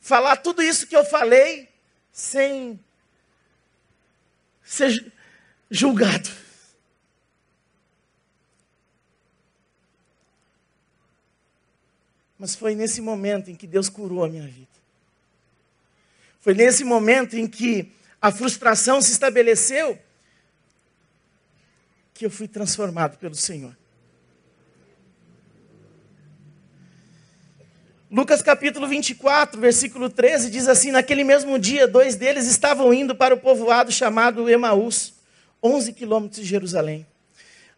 falar 0.00 0.36
tudo 0.36 0.62
isso 0.62 0.86
que 0.86 0.96
eu 0.96 1.04
falei 1.04 1.68
sem 2.12 2.78
ser 4.62 5.12
julgado. 5.70 6.28
Mas 12.38 12.56
foi 12.56 12.74
nesse 12.74 13.00
momento 13.00 13.50
em 13.50 13.54
que 13.54 13.66
Deus 13.68 13.88
curou 13.88 14.24
a 14.24 14.28
minha 14.28 14.46
vida. 14.46 14.66
Foi 16.40 16.54
nesse 16.54 16.82
momento 16.82 17.36
em 17.36 17.46
que 17.46 17.92
a 18.20 18.32
frustração 18.32 19.00
se 19.00 19.12
estabeleceu 19.12 19.96
que 22.12 22.26
eu 22.26 22.30
fui 22.30 22.48
transformado 22.48 23.16
pelo 23.18 23.34
Senhor. 23.34 23.76
Lucas 28.14 28.42
capítulo 28.42 28.86
24, 28.86 29.58
versículo 29.58 30.10
13 30.10 30.50
diz 30.50 30.68
assim: 30.68 30.90
Naquele 30.90 31.24
mesmo 31.24 31.58
dia, 31.58 31.88
dois 31.88 32.14
deles 32.14 32.46
estavam 32.46 32.92
indo 32.92 33.14
para 33.14 33.32
o 33.32 33.38
povoado 33.38 33.90
chamado 33.90 34.50
Emaús, 34.50 35.14
11 35.62 35.94
quilômetros 35.94 36.42
de 36.42 36.46
Jerusalém. 36.46 37.06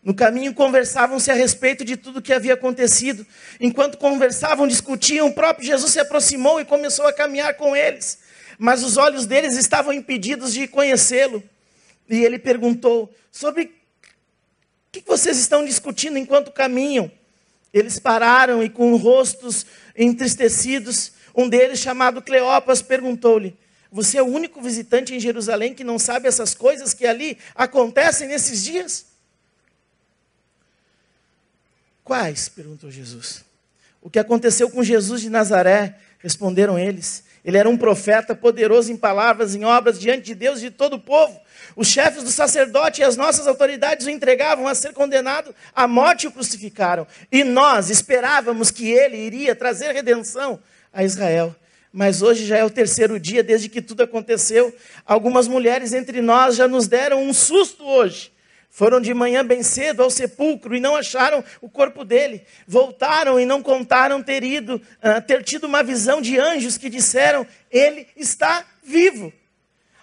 No 0.02 0.12
caminho 0.12 0.52
conversavam-se 0.52 1.30
a 1.30 1.34
respeito 1.34 1.84
de 1.84 1.96
tudo 1.96 2.18
o 2.18 2.22
que 2.22 2.32
havia 2.32 2.54
acontecido. 2.54 3.24
Enquanto 3.60 3.96
conversavam, 3.96 4.66
discutiam, 4.66 5.28
o 5.28 5.32
próprio 5.32 5.64
Jesus 5.64 5.92
se 5.92 6.00
aproximou 6.00 6.60
e 6.60 6.64
começou 6.64 7.06
a 7.06 7.12
caminhar 7.12 7.54
com 7.54 7.76
eles. 7.76 8.18
Mas 8.58 8.82
os 8.82 8.96
olhos 8.96 9.26
deles 9.26 9.56
estavam 9.56 9.92
impedidos 9.92 10.52
de 10.52 10.66
conhecê-lo. 10.66 11.44
E 12.10 12.24
ele 12.24 12.40
perguntou: 12.40 13.08
Sobre 13.30 13.66
o 13.66 13.70
que 14.90 15.04
vocês 15.06 15.38
estão 15.38 15.64
discutindo 15.64 16.18
enquanto 16.18 16.50
caminham? 16.50 17.08
Eles 17.74 17.98
pararam 17.98 18.62
e, 18.62 18.70
com 18.70 18.94
rostos 18.94 19.66
entristecidos, 19.96 21.10
um 21.34 21.48
deles, 21.48 21.80
chamado 21.80 22.22
Cleopas, 22.22 22.80
perguntou-lhe: 22.80 23.58
Você 23.90 24.16
é 24.16 24.22
o 24.22 24.26
único 24.26 24.62
visitante 24.62 25.12
em 25.12 25.18
Jerusalém 25.18 25.74
que 25.74 25.82
não 25.82 25.98
sabe 25.98 26.28
essas 26.28 26.54
coisas 26.54 26.94
que 26.94 27.04
ali 27.04 27.36
acontecem 27.52 28.28
nesses 28.28 28.62
dias? 28.62 29.06
Quais? 32.04 32.48
perguntou 32.48 32.92
Jesus. 32.92 33.44
O 34.00 34.08
que 34.08 34.20
aconteceu 34.20 34.70
com 34.70 34.84
Jesus 34.84 35.22
de 35.22 35.28
Nazaré? 35.28 35.98
Responderam 36.20 36.78
eles. 36.78 37.24
Ele 37.44 37.58
era 37.58 37.68
um 37.68 37.76
profeta 37.76 38.34
poderoso 38.34 38.90
em 38.90 38.96
palavras, 38.96 39.54
em 39.54 39.64
obras, 39.64 40.00
diante 40.00 40.22
de 40.22 40.34
Deus 40.34 40.58
e 40.60 40.62
de 40.62 40.70
todo 40.70 40.94
o 40.94 41.00
povo. 41.00 41.38
Os 41.76 41.88
chefes 41.88 42.22
do 42.22 42.30
sacerdote 42.30 43.00
e 43.00 43.04
as 43.04 43.16
nossas 43.16 43.46
autoridades 43.46 44.06
o 44.06 44.10
entregavam 44.10 44.66
a 44.66 44.74
ser 44.74 44.92
condenado 44.94 45.54
à 45.74 45.86
morte 45.86 46.24
e 46.24 46.28
o 46.28 46.32
crucificaram. 46.32 47.06
E 47.30 47.44
nós 47.44 47.90
esperávamos 47.90 48.70
que 48.70 48.90
ele 48.90 49.18
iria 49.18 49.54
trazer 49.54 49.92
redenção 49.92 50.58
a 50.92 51.04
Israel. 51.04 51.54
Mas 51.92 52.22
hoje 52.22 52.46
já 52.46 52.56
é 52.56 52.64
o 52.64 52.70
terceiro 52.70 53.20
dia 53.20 53.42
desde 53.42 53.68
que 53.68 53.82
tudo 53.82 54.02
aconteceu. 54.02 54.74
Algumas 55.04 55.46
mulheres 55.46 55.92
entre 55.92 56.22
nós 56.22 56.56
já 56.56 56.66
nos 56.66 56.88
deram 56.88 57.22
um 57.22 57.32
susto 57.32 57.84
hoje. 57.84 58.33
Foram 58.74 59.00
de 59.00 59.14
manhã 59.14 59.46
bem 59.46 59.62
cedo 59.62 60.02
ao 60.02 60.10
sepulcro 60.10 60.74
e 60.74 60.80
não 60.80 60.96
acharam 60.96 61.44
o 61.60 61.70
corpo 61.70 62.04
dele. 62.04 62.42
Voltaram 62.66 63.38
e 63.38 63.46
não 63.46 63.62
contaram 63.62 64.20
ter 64.20 64.42
ido, 64.42 64.82
uh, 64.98 65.22
ter 65.24 65.44
tido 65.44 65.68
uma 65.68 65.80
visão 65.84 66.20
de 66.20 66.40
anjos 66.40 66.76
que 66.76 66.90
disseram: 66.90 67.46
ele 67.70 68.08
está 68.16 68.66
vivo. 68.82 69.32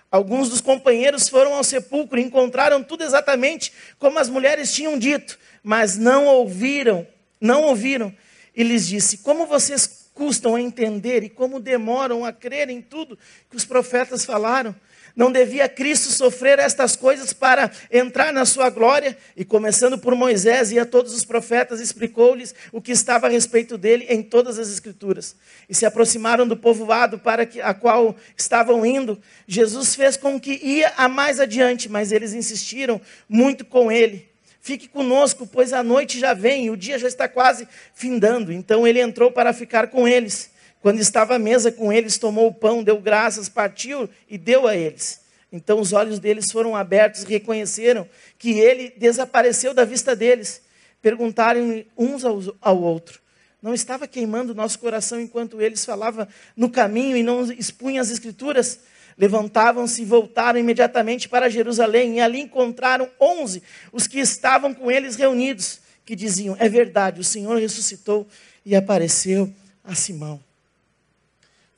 Alguns 0.10 0.48
dos 0.48 0.62
companheiros 0.62 1.28
foram 1.28 1.54
ao 1.54 1.66
sepulcro 1.66 2.18
e 2.18 2.24
encontraram 2.24 2.82
tudo 2.82 3.04
exatamente 3.04 3.74
como 4.00 4.18
as 4.18 4.30
mulheres 4.30 4.74
tinham 4.74 4.98
dito, 4.98 5.38
mas 5.62 5.98
não 5.98 6.28
ouviram, 6.28 7.06
não 7.42 7.63
ouviram. 7.63 8.16
E 8.56 8.63
lhes 8.63 8.88
disse: 8.88 9.18
Como 9.18 9.48
vocês 9.48 10.10
custam 10.13 10.56
a 10.56 10.62
entender 10.62 11.24
e 11.24 11.30
como 11.30 11.60
demoram 11.60 12.24
a 12.24 12.32
crer 12.32 12.70
em 12.70 12.82
tudo 12.82 13.20
que 13.50 13.58
os 13.58 13.66
profetas 13.66 14.24
falaram? 14.24 14.74
Não 15.15 15.32
devia 15.32 15.68
Cristo 15.68 16.12
sofrer 16.12 16.60
estas 16.60 16.96
coisas 16.96 17.34
para 17.34 17.72
entrar 17.91 18.32
na 18.32 18.46
sua 18.46 18.70
glória? 18.70 19.18
E 19.36 19.44
começando 19.44 19.98
por 19.98 20.15
Moisés 20.15 20.72
e 20.72 20.80
a 20.80 20.86
todos 20.86 21.13
os 21.13 21.25
profetas, 21.25 21.80
explicou-lhes 21.80 22.56
o 22.72 22.82
que 22.82 22.91
estava 22.91 23.27
a 23.27 23.30
respeito 23.30 23.77
dele 23.77 24.06
em 24.10 24.22
todas 24.22 24.58
as 24.58 24.70
Escrituras. 24.70 25.36
E 25.70 25.75
se 25.75 25.86
aproximaram 25.86 26.48
do 26.48 26.56
povoado 26.56 27.20
para 27.20 27.46
que, 27.46 27.62
a 27.62 27.74
qual 27.74 28.15
estavam 28.38 28.86
indo. 28.86 29.22
Jesus 29.48 29.96
fez 29.96 30.15
com 30.18 30.39
que 30.39 30.60
ia 30.63 30.94
a 30.98 31.08
mais 31.08 31.39
adiante, 31.39 31.89
mas 31.89 32.12
eles 32.12 32.34
insistiram 32.34 33.01
muito 33.27 33.65
com 33.65 33.91
ele. 33.91 34.30
Fique 34.63 34.88
conosco, 34.88 35.48
pois 35.48 35.74
a 35.74 35.82
noite 35.82 36.20
já 36.20 36.36
vem 36.36 36.65
e 36.65 36.70
o 36.70 36.77
dia 36.77 37.00
já 37.00 37.08
está 37.08 37.27
quase 37.27 37.68
findando. 37.96 38.53
Então 38.53 38.86
ele 38.88 39.01
entrou 39.01 39.32
para 39.32 39.51
ficar 39.53 39.88
com 39.88 40.08
eles. 40.08 40.50
Quando 40.82 41.00
estava 41.00 41.36
à 41.36 41.40
mesa 41.40 41.72
com 41.72 41.94
eles, 41.94 42.18
tomou 42.18 42.48
o 42.48 42.54
pão, 42.54 42.84
deu 42.84 43.00
graças, 43.00 43.48
partiu 43.48 44.10
e 44.28 44.38
deu 44.38 44.68
a 44.68 44.76
eles. 44.76 45.22
Então 45.52 45.80
os 45.80 45.94
olhos 45.94 46.17
deles 46.17 46.52
foram 46.52 46.76
abertos 46.76 47.24
e 47.24 47.28
reconheceram 47.28 48.08
que 48.39 48.60
ele 48.60 48.91
desapareceu 48.98 49.74
da 49.74 49.86
vista 49.86 50.15
deles. 50.15 50.62
Perguntaram 51.02 51.84
uns 51.98 52.24
ao, 52.62 52.82
outro: 52.82 53.20
Não 53.62 53.74
estava 53.74 54.08
queimando 54.08 54.56
nosso 54.56 54.80
coração 54.80 55.20
enquanto 55.20 55.62
eles 55.62 55.84
falavam 55.86 56.28
no 56.56 56.70
caminho 56.70 57.17
e 57.17 57.24
não 57.24 57.44
expunham 57.52 58.02
as 58.02 58.10
escrituras? 58.10 58.80
Levantavam-se 59.17 60.02
e 60.02 60.06
voltaram 60.06 60.58
imediatamente 60.58 61.28
para 61.28 61.50
Jerusalém, 61.50 62.15
e 62.15 62.22
ali 62.22 62.39
encontraram 62.39 63.10
onze, 63.20 63.62
os 63.91 64.08
que 64.08 64.20
estavam 64.20 64.74
com 64.74 64.89
eles 64.89 65.15
reunidos, 65.15 65.80
que 66.06 66.15
diziam: 66.15 66.56
É 66.58 66.70
verdade, 66.70 67.20
o 67.20 67.24
Senhor 67.24 67.60
ressuscitou 67.60 68.26
e 68.65 68.74
apareceu 68.74 69.54
a 69.84 69.94
Simão. 69.94 70.51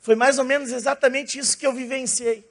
Foi 0.04 0.14
mais 0.14 0.38
ou 0.38 0.44
menos 0.44 0.70
exatamente 0.70 1.38
isso 1.38 1.56
que 1.56 1.66
eu 1.66 1.72
vivenciei. 1.72 2.46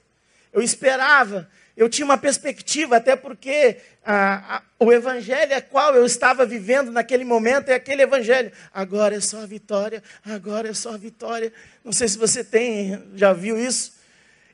Eu 0.52 0.60
esperava, 0.60 1.48
eu 1.76 1.88
tinha 1.88 2.04
uma 2.04 2.18
perspectiva, 2.18 2.96
até 2.96 3.14
porque 3.14 3.76
a, 4.04 4.56
a, 4.56 4.62
o 4.76 4.92
evangelho 4.92 5.56
a 5.56 5.60
qual 5.60 5.94
eu 5.94 6.04
estava 6.04 6.44
vivendo 6.44 6.90
naquele 6.90 7.24
momento 7.24 7.68
é 7.68 7.74
aquele 7.74 8.02
evangelho. 8.02 8.50
Agora 8.72 9.14
é 9.14 9.20
só 9.20 9.40
a 9.40 9.46
vitória, 9.46 10.02
agora 10.24 10.68
é 10.68 10.74
só 10.74 10.94
a 10.94 10.96
vitória. 10.96 11.52
Não 11.84 11.92
sei 11.92 12.08
se 12.08 12.18
você 12.18 12.42
tem, 12.42 13.00
já 13.14 13.32
viu 13.32 13.56
isso. 13.56 13.92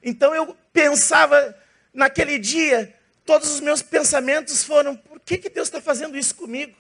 Então 0.03 0.35
eu 0.35 0.55
pensava 0.71 1.57
naquele 1.95 2.39
dia, 2.39 2.95
todos 3.25 3.51
os 3.51 3.61
meus 3.61 3.81
pensamentos 3.81 4.63
foram: 4.63 4.95
por 4.95 5.19
que, 5.21 5.39
que 5.39 5.49
Deus 5.49 5.69
está 5.69 5.81
fazendo 5.81 6.19
isso 6.19 6.35
comigo? 6.35 6.77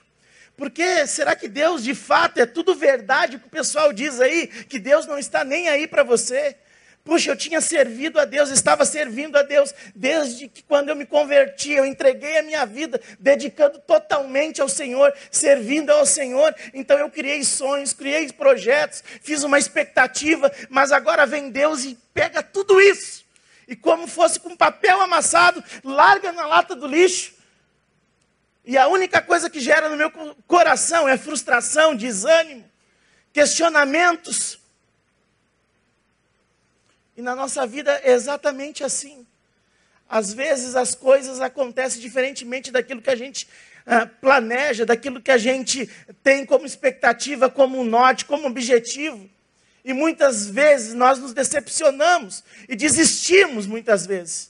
Porque 0.60 1.06
será 1.06 1.34
que 1.34 1.48
Deus 1.48 1.82
de 1.82 1.94
fato 1.94 2.38
é 2.38 2.44
tudo 2.44 2.74
verdade 2.74 3.38
que 3.38 3.46
o 3.46 3.50
pessoal 3.50 3.94
diz 3.94 4.20
aí? 4.20 4.46
Que 4.46 4.78
Deus 4.78 5.06
não 5.06 5.18
está 5.18 5.42
nem 5.42 5.70
aí 5.70 5.86
para 5.86 6.02
você? 6.02 6.54
Puxa, 7.02 7.30
eu 7.30 7.36
tinha 7.36 7.62
servido 7.62 8.20
a 8.20 8.26
Deus, 8.26 8.50
estava 8.50 8.84
servindo 8.84 9.38
a 9.38 9.42
Deus 9.42 9.74
desde 9.96 10.48
que 10.48 10.62
quando 10.62 10.90
eu 10.90 10.94
me 10.94 11.06
converti, 11.06 11.72
eu 11.72 11.86
entreguei 11.86 12.38
a 12.38 12.42
minha 12.42 12.66
vida, 12.66 13.00
dedicando 13.18 13.78
totalmente 13.78 14.60
ao 14.60 14.68
Senhor, 14.68 15.14
servindo 15.30 15.88
ao 15.88 16.04
Senhor. 16.04 16.54
Então 16.74 16.98
eu 16.98 17.08
criei 17.08 17.42
sonhos, 17.42 17.94
criei 17.94 18.30
projetos, 18.30 19.02
fiz 19.22 19.42
uma 19.42 19.58
expectativa, 19.58 20.52
mas 20.68 20.92
agora 20.92 21.24
vem 21.24 21.48
Deus 21.48 21.86
e 21.86 21.96
pega 22.12 22.42
tudo 22.42 22.78
isso. 22.82 23.24
E 23.66 23.74
como 23.74 24.06
fosse 24.06 24.38
com 24.38 24.54
papel 24.54 25.00
amassado, 25.00 25.64
larga 25.82 26.32
na 26.32 26.46
lata 26.46 26.76
do 26.76 26.86
lixo 26.86 27.39
e 28.70 28.78
a 28.78 28.86
única 28.86 29.20
coisa 29.20 29.50
que 29.50 29.58
gera 29.58 29.88
no 29.88 29.96
meu 29.96 30.12
coração 30.46 31.08
é 31.08 31.18
frustração, 31.18 31.92
desânimo, 31.92 32.64
questionamentos. 33.32 34.60
E 37.16 37.20
na 37.20 37.34
nossa 37.34 37.66
vida 37.66 38.00
é 38.04 38.12
exatamente 38.12 38.84
assim. 38.84 39.26
Às 40.08 40.32
vezes 40.32 40.76
as 40.76 40.94
coisas 40.94 41.40
acontecem 41.40 42.00
diferentemente 42.00 42.70
daquilo 42.70 43.02
que 43.02 43.10
a 43.10 43.16
gente 43.16 43.48
uh, 43.84 44.06
planeja, 44.20 44.86
daquilo 44.86 45.20
que 45.20 45.32
a 45.32 45.38
gente 45.38 45.90
tem 46.22 46.46
como 46.46 46.64
expectativa, 46.64 47.50
como 47.50 47.82
norte, 47.82 48.24
como 48.24 48.46
objetivo. 48.46 49.28
E 49.84 49.92
muitas 49.92 50.46
vezes 50.46 50.94
nós 50.94 51.18
nos 51.18 51.32
decepcionamos 51.32 52.44
e 52.68 52.76
desistimos 52.76 53.66
muitas 53.66 54.06
vezes. 54.06 54.49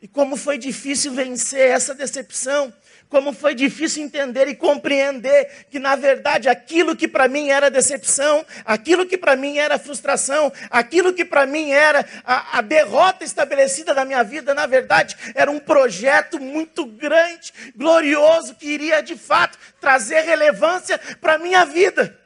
E 0.00 0.06
como 0.06 0.36
foi 0.36 0.58
difícil 0.58 1.12
vencer 1.12 1.70
essa 1.70 1.94
decepção, 1.94 2.72
como 3.08 3.32
foi 3.32 3.54
difícil 3.54 4.02
entender 4.02 4.46
e 4.48 4.54
compreender 4.54 5.66
que, 5.70 5.78
na 5.78 5.96
verdade, 5.96 6.48
aquilo 6.48 6.96
que 6.96 7.08
para 7.08 7.28
mim 7.28 7.48
era 7.48 7.70
decepção, 7.70 8.44
aquilo 8.64 9.06
que 9.06 9.16
para 9.16 9.36
mim 9.36 9.56
era 9.58 9.78
frustração, 9.78 10.52
aquilo 10.70 11.14
que 11.14 11.24
para 11.24 11.46
mim 11.46 11.70
era 11.70 12.04
a, 12.24 12.58
a, 12.58 12.60
derrota 12.60 13.24
estabelecida 13.24 13.94
na 13.94 14.04
minha 14.04 14.22
vida, 14.22 14.52
na 14.54 14.66
verdade, 14.66 15.16
era 15.34 15.50
um 15.50 15.58
projeto 15.58 16.38
muito 16.38 16.84
grande, 16.84 17.52
glorioso, 17.74 18.54
que 18.54 18.66
iria 18.66 19.00
de 19.00 19.16
fato 19.16 19.58
trazer 19.80 20.20
relevância 20.22 20.98
para 21.20 21.34
a 21.34 21.38
minha 21.38 21.64
vida. 21.64 22.25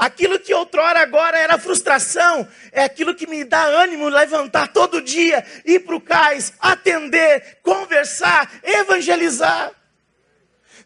Aquilo 0.00 0.40
que 0.40 0.54
outrora 0.54 0.98
agora 0.98 1.38
era 1.38 1.58
frustração, 1.58 2.48
é 2.72 2.82
aquilo 2.82 3.14
que 3.14 3.26
me 3.26 3.44
dá 3.44 3.62
ânimo 3.64 4.08
levantar 4.08 4.68
todo 4.68 5.02
dia, 5.02 5.44
ir 5.62 5.80
para 5.80 5.94
o 5.94 6.00
cais, 6.00 6.54
atender, 6.58 7.58
conversar, 7.62 8.50
evangelizar, 8.62 9.74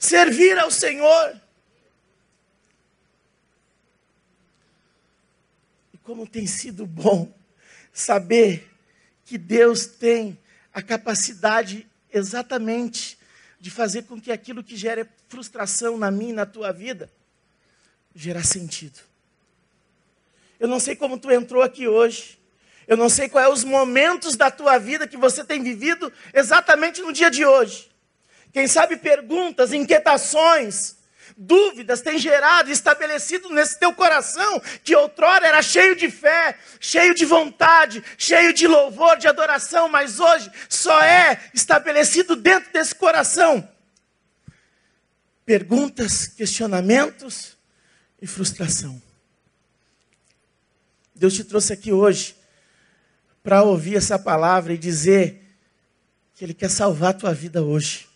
servir 0.00 0.58
ao 0.58 0.68
Senhor. 0.68 1.40
E 5.92 5.98
como 5.98 6.26
tem 6.26 6.48
sido 6.48 6.84
bom 6.84 7.32
saber 7.92 8.68
que 9.24 9.38
Deus 9.38 9.86
tem 9.86 10.36
a 10.72 10.82
capacidade 10.82 11.88
exatamente 12.12 13.16
de 13.60 13.70
fazer 13.70 14.02
com 14.02 14.20
que 14.20 14.32
aquilo 14.32 14.64
que 14.64 14.76
gera 14.76 15.08
frustração 15.28 15.96
na 15.96 16.10
minha 16.10 16.30
e 16.30 16.34
na 16.34 16.46
tua 16.46 16.72
vida, 16.72 17.08
gerar 18.14 18.44
sentido. 18.44 19.00
Eu 20.58 20.68
não 20.68 20.78
sei 20.78 20.94
como 20.94 21.18
tu 21.18 21.30
entrou 21.30 21.62
aqui 21.62 21.88
hoje. 21.88 22.38
Eu 22.86 22.96
não 22.96 23.08
sei 23.08 23.28
quais 23.28 23.52
os 23.52 23.64
momentos 23.64 24.36
da 24.36 24.50
tua 24.50 24.78
vida 24.78 25.06
que 25.06 25.16
você 25.16 25.42
tem 25.42 25.62
vivido 25.62 26.12
exatamente 26.32 27.00
no 27.00 27.12
dia 27.12 27.30
de 27.30 27.44
hoje. 27.44 27.90
Quem 28.52 28.68
sabe 28.68 28.96
perguntas, 28.96 29.72
inquietações, 29.72 30.96
dúvidas 31.36 32.02
tem 32.02 32.18
gerado 32.18 32.70
estabelecido 32.70 33.50
nesse 33.50 33.78
teu 33.80 33.92
coração, 33.92 34.62
que 34.84 34.94
outrora 34.94 35.46
era 35.46 35.62
cheio 35.62 35.96
de 35.96 36.10
fé, 36.10 36.56
cheio 36.78 37.14
de 37.14 37.24
vontade, 37.24 38.04
cheio 38.16 38.52
de 38.52 38.68
louvor, 38.68 39.16
de 39.16 39.26
adoração, 39.26 39.88
mas 39.88 40.20
hoje 40.20 40.50
só 40.68 41.02
é 41.02 41.40
estabelecido 41.52 42.36
dentro 42.36 42.72
desse 42.72 42.94
coração 42.94 43.68
perguntas, 45.44 46.26
questionamentos 46.26 47.56
e 48.20 48.26
frustração. 48.26 49.00
Deus 51.14 51.34
te 51.34 51.44
trouxe 51.44 51.72
aqui 51.72 51.92
hoje 51.92 52.36
para 53.42 53.62
ouvir 53.62 53.96
essa 53.96 54.18
palavra 54.18 54.72
e 54.72 54.78
dizer 54.78 55.42
que 56.34 56.44
Ele 56.44 56.54
quer 56.54 56.70
salvar 56.70 57.10
a 57.10 57.18
tua 57.18 57.34
vida 57.34 57.62
hoje 57.62 58.08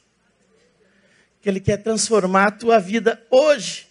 que 1.40 1.48
Ele 1.48 1.60
quer 1.60 1.78
transformar 1.78 2.48
a 2.48 2.50
tua 2.50 2.78
vida 2.78 3.22
hoje. 3.30 3.88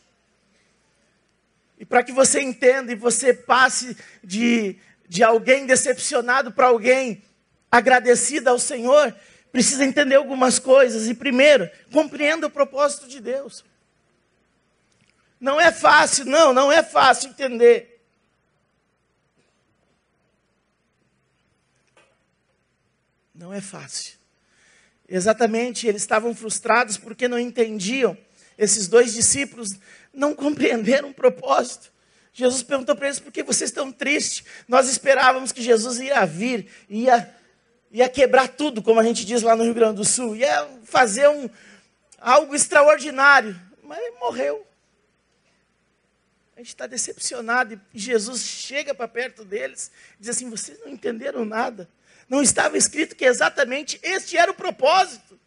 E 1.80 1.86
para 1.86 2.04
que 2.04 2.12
você 2.12 2.42
entenda 2.42 2.92
e 2.92 2.96
você 2.96 3.34
passe 3.34 3.96
de, 4.24 4.78
de 5.08 5.24
alguém 5.24 5.66
decepcionado 5.66 6.52
para 6.52 6.68
alguém 6.68 7.24
agradecido 7.72 8.50
ao 8.50 8.60
Senhor, 8.60 9.16
precisa 9.52 9.86
entender 9.86 10.16
algumas 10.16 10.60
coisas. 10.60 11.08
E 11.08 11.14
primeiro, 11.14 11.70
compreenda 11.92 12.48
o 12.48 12.52
propósito 12.52 13.08
de 13.08 13.20
Deus. 13.20 13.64
Não 15.40 15.60
é 15.60 15.72
fácil, 15.72 16.26
não, 16.26 16.54
não 16.54 16.72
é 16.72 16.82
fácil 16.82 17.30
entender. 17.30 18.04
Não 23.34 23.54
é 23.54 23.62
fácil. 23.62 24.18
Exatamente, 25.08 25.88
eles 25.88 26.02
estavam 26.02 26.34
frustrados 26.34 26.98
porque 26.98 27.28
não 27.28 27.40
entendiam. 27.40 28.18
Esses 28.58 28.88
dois 28.88 29.14
discípulos 29.14 29.76
não 30.12 30.34
compreenderam 30.34 31.10
o 31.10 31.14
propósito. 31.14 31.92
Jesus 32.34 32.64
perguntou 32.64 32.96
para 32.96 33.08
eles: 33.08 33.20
por 33.20 33.32
que 33.32 33.44
vocês 33.44 33.70
estão 33.70 33.92
tristes? 33.92 34.44
Nós 34.68 34.90
esperávamos 34.90 35.52
que 35.52 35.62
Jesus 35.62 36.00
ia 36.00 36.26
vir, 36.26 36.68
ia, 36.90 37.34
ia 37.92 38.10
quebrar 38.10 38.48
tudo, 38.50 38.82
como 38.82 39.00
a 39.00 39.04
gente 39.04 39.24
diz 39.24 39.44
lá 39.44 39.56
no 39.56 39.64
Rio 39.64 39.74
Grande 39.74 39.98
do 39.98 40.06
Sul, 40.06 40.36
ia 40.36 40.68
fazer 40.84 41.30
um, 41.30 41.50
algo 42.20 42.56
extraordinário. 42.56 43.60
Mas 43.84 44.00
ele 44.00 44.18
morreu. 44.20 44.68
A 46.58 46.60
gente 46.60 46.70
está 46.70 46.88
decepcionado 46.88 47.80
e 47.94 48.00
Jesus 48.00 48.42
chega 48.42 48.96
para 48.96 49.08
perto 49.08 49.46
deles 49.46 49.92
e 50.16 50.22
diz 50.22 50.30
assim: 50.30 50.50
vocês 50.50 50.80
não 50.80 50.88
entenderam 50.88 51.46
nada. 51.46 51.88
Não 52.28 52.42
estava 52.42 52.76
escrito 52.76 53.16
que 53.16 53.26
exatamente 53.26 54.00
este 54.02 54.36
era 54.36 54.50
o 54.50 54.56
propósito. 54.56 55.40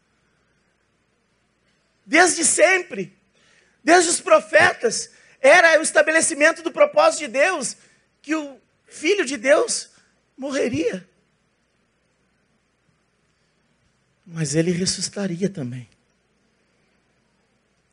Desde 2.07 2.45
sempre, 2.45 3.13
desde 3.83 4.09
os 4.09 4.21
profetas, 4.21 5.11
era 5.41 5.81
o 5.81 5.83
estabelecimento 5.83 6.63
do 6.63 6.71
propósito 6.71 7.23
de 7.23 7.29
Deus 7.29 7.77
que 8.23 8.37
o 8.37 8.61
filho 8.87 9.25
de 9.25 9.37
Deus 9.37 9.91
morreria. 10.39 11.05
Mas 14.25 14.55
ele 14.55 14.71
ressuscitaria 14.71 15.51
também. 15.51 15.89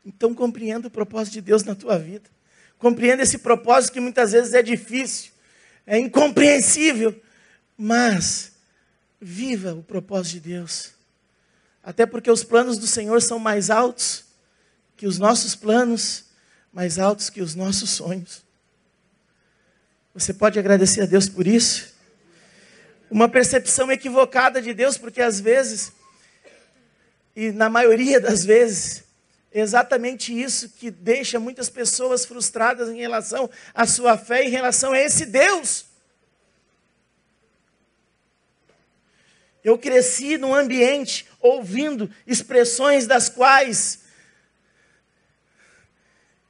Então 0.06 0.32
compreenda 0.32 0.86
o 0.86 0.90
propósito 0.90 1.34
de 1.34 1.40
Deus 1.40 1.64
na 1.64 1.74
tua 1.74 1.98
vida. 1.98 2.37
Compreenda 2.78 3.22
esse 3.22 3.38
propósito 3.38 3.94
que 3.94 4.00
muitas 4.00 4.32
vezes 4.32 4.54
é 4.54 4.62
difícil, 4.62 5.32
é 5.86 5.98
incompreensível, 5.98 7.20
mas 7.76 8.52
Viva 9.20 9.74
o 9.74 9.82
propósito 9.82 10.34
de 10.34 10.50
Deus. 10.50 10.92
Até 11.82 12.06
porque 12.06 12.30
os 12.30 12.44
planos 12.44 12.78
do 12.78 12.86
Senhor 12.86 13.20
são 13.20 13.38
mais 13.38 13.68
altos 13.68 14.24
que 14.96 15.06
os 15.06 15.18
nossos 15.18 15.56
planos, 15.56 16.26
mais 16.72 16.98
altos 16.98 17.28
que 17.28 17.40
os 17.40 17.54
nossos 17.54 17.90
sonhos. 17.90 18.44
Você 20.14 20.32
pode 20.32 20.58
agradecer 20.58 21.02
a 21.02 21.06
Deus 21.06 21.28
por 21.28 21.46
isso? 21.46 21.94
Uma 23.10 23.28
percepção 23.28 23.90
equivocada 23.90 24.62
de 24.62 24.72
Deus, 24.72 24.96
porque 24.96 25.22
às 25.22 25.40
vezes, 25.40 25.92
e 27.34 27.50
na 27.50 27.68
maioria 27.68 28.20
das 28.20 28.44
vezes, 28.44 29.02
exatamente 29.52 30.38
isso 30.38 30.68
que 30.68 30.90
deixa 30.90 31.40
muitas 31.40 31.68
pessoas 31.70 32.24
frustradas 32.24 32.88
em 32.88 32.98
relação 32.98 33.50
à 33.74 33.86
sua 33.86 34.16
fé, 34.18 34.44
em 34.44 34.50
relação 34.50 34.92
a 34.92 35.00
esse 35.00 35.26
Deus. 35.26 35.86
Eu 39.64 39.76
cresci 39.76 40.38
num 40.38 40.54
ambiente 40.54 41.26
ouvindo 41.40 42.10
expressões 42.26 43.06
das 43.06 43.28
quais 43.28 44.00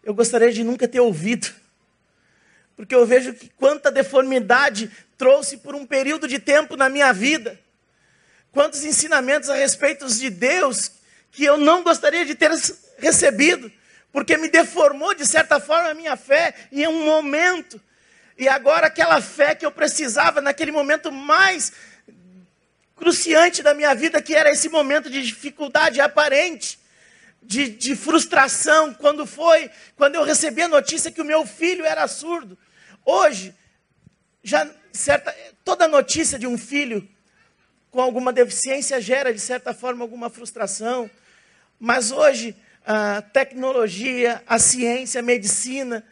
eu 0.02 0.14
gostaria 0.14 0.52
de 0.52 0.64
nunca 0.64 0.88
ter 0.88 1.00
ouvido. 1.00 1.48
Porque 2.76 2.94
eu 2.94 3.04
vejo 3.04 3.34
que 3.34 3.48
quanta 3.50 3.90
deformidade 3.90 4.90
trouxe 5.16 5.56
por 5.56 5.74
um 5.74 5.84
período 5.84 6.28
de 6.28 6.38
tempo 6.38 6.76
na 6.76 6.88
minha 6.88 7.12
vida. 7.12 7.58
Quantos 8.52 8.84
ensinamentos 8.84 9.50
a 9.50 9.54
respeito 9.54 10.06
de 10.06 10.30
Deus 10.30 10.92
que 11.30 11.44
eu 11.44 11.56
não 11.58 11.82
gostaria 11.82 12.24
de 12.24 12.34
ter 12.34 12.50
recebido, 12.98 13.70
porque 14.12 14.36
me 14.36 14.48
deformou 14.48 15.14
de 15.14 15.26
certa 15.26 15.60
forma 15.60 15.90
a 15.90 15.94
minha 15.94 16.16
fé 16.16 16.54
em 16.70 16.86
um 16.86 17.04
momento. 17.04 17.80
E 18.36 18.48
agora 18.48 18.86
aquela 18.86 19.20
fé 19.20 19.54
que 19.54 19.64
eu 19.64 19.72
precisava 19.72 20.40
naquele 20.40 20.70
momento 20.70 21.10
mais 21.10 21.72
cruciante 22.96 23.62
da 23.62 23.74
minha 23.74 23.94
vida, 23.94 24.20
que 24.20 24.34
era 24.34 24.50
esse 24.50 24.68
momento 24.68 25.08
de 25.08 25.22
dificuldade 25.22 26.00
aparente, 26.00 26.78
de, 27.42 27.68
de 27.68 27.96
frustração, 27.96 28.92
quando 28.92 29.24
foi, 29.24 29.70
quando 29.96 30.16
eu 30.16 30.24
recebi 30.24 30.62
a 30.62 30.68
notícia 30.68 31.10
que 31.10 31.22
o 31.22 31.24
meu 31.24 31.46
filho 31.46 31.84
era 31.84 32.06
surdo. 32.06 32.58
Hoje, 33.04 33.54
já 34.42 34.68
certa, 34.92 35.34
toda 35.64 35.86
notícia 35.88 36.38
de 36.38 36.46
um 36.46 36.58
filho 36.58 37.08
com 37.90 38.00
alguma 38.00 38.32
deficiência 38.32 39.00
gera, 39.00 39.32
de 39.32 39.40
certa 39.40 39.72
forma, 39.72 40.04
alguma 40.04 40.28
frustração. 40.28 41.10
Mas 41.78 42.10
hoje, 42.10 42.54
a 42.90 43.20
tecnologia, 43.20 44.42
a 44.46 44.58
ciência, 44.58 45.18
a 45.18 45.22
medicina, 45.22 46.02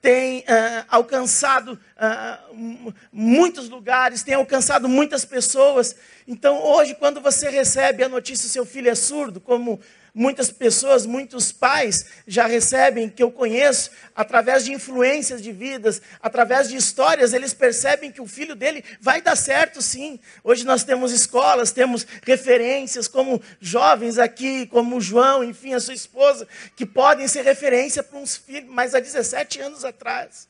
tem 0.00 0.38
uh, 0.42 0.44
alcançado 0.88 1.72
uh, 1.72 2.94
muitos 3.12 3.68
lugares, 3.68 4.22
tem 4.22 4.34
alcançado 4.34 4.88
muitas 4.88 5.24
pessoas. 5.24 5.96
Então, 6.28 6.62
hoje, 6.62 6.94
quando 6.94 7.20
você 7.20 7.50
recebe 7.50 8.04
a 8.04 8.08
notícia 8.08 8.46
que 8.46 8.52
seu 8.52 8.64
filho 8.64 8.88
é 8.88 8.94
surdo, 8.94 9.40
como 9.40 9.80
muitas 10.14 10.50
pessoas, 10.50 11.06
muitos 11.06 11.52
pais 11.52 12.06
já 12.26 12.46
recebem, 12.46 13.08
que 13.08 13.22
eu 13.22 13.30
conheço, 13.30 13.90
através 14.14 14.64
de 14.64 14.72
influências 14.72 15.42
de 15.42 15.52
vidas, 15.52 16.00
através 16.20 16.68
de 16.68 16.76
histórias, 16.76 17.32
eles 17.32 17.54
percebem 17.54 18.10
que 18.12 18.20
o 18.20 18.26
filho 18.26 18.54
dele 18.54 18.84
vai 19.00 19.22
dar 19.22 19.36
certo 19.36 19.80
sim. 19.80 20.20
Hoje 20.42 20.64
nós 20.64 20.84
temos 20.84 21.12
escolas, 21.12 21.72
temos 21.72 22.06
referências, 22.22 23.08
como 23.08 23.42
jovens 23.60 24.18
aqui, 24.18 24.66
como 24.66 24.96
o 24.96 25.00
João, 25.00 25.42
enfim, 25.42 25.74
a 25.74 25.80
sua 25.80 25.94
esposa, 25.94 26.46
que 26.76 26.84
podem 26.84 27.26
ser 27.28 27.42
referência 27.42 28.02
para 28.02 28.18
uns 28.18 28.36
filhos, 28.36 28.70
mas 28.70 28.94
há 28.94 29.00
17 29.00 29.60
anos 29.60 29.84
atrás. 29.84 30.48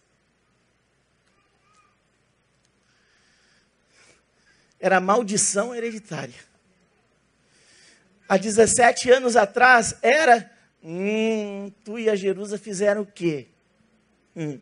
Era 4.79 4.99
maldição 4.99 5.75
hereditária 5.75 6.50
há 8.31 8.37
17 8.37 9.11
anos 9.11 9.35
atrás 9.35 9.97
era, 10.01 10.49
hum, 10.85 11.69
tu 11.85 11.99
e 11.99 12.09
a 12.09 12.15
Jerusa 12.15 12.57
fizeram 12.57 13.03
o 13.03 13.07
quê? 13.07 13.49
Hum. 14.37 14.61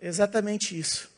Exatamente 0.00 0.78
isso. 0.78 1.10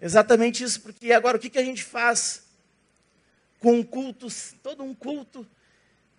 Exatamente 0.00 0.64
isso, 0.64 0.80
porque 0.80 1.12
agora 1.12 1.36
o 1.36 1.40
que, 1.40 1.50
que 1.50 1.58
a 1.58 1.64
gente 1.64 1.84
faz 1.84 2.46
com 3.58 3.74
um 3.74 3.82
culto, 3.82 4.26
todo 4.62 4.82
um 4.82 4.94
culto 4.94 5.46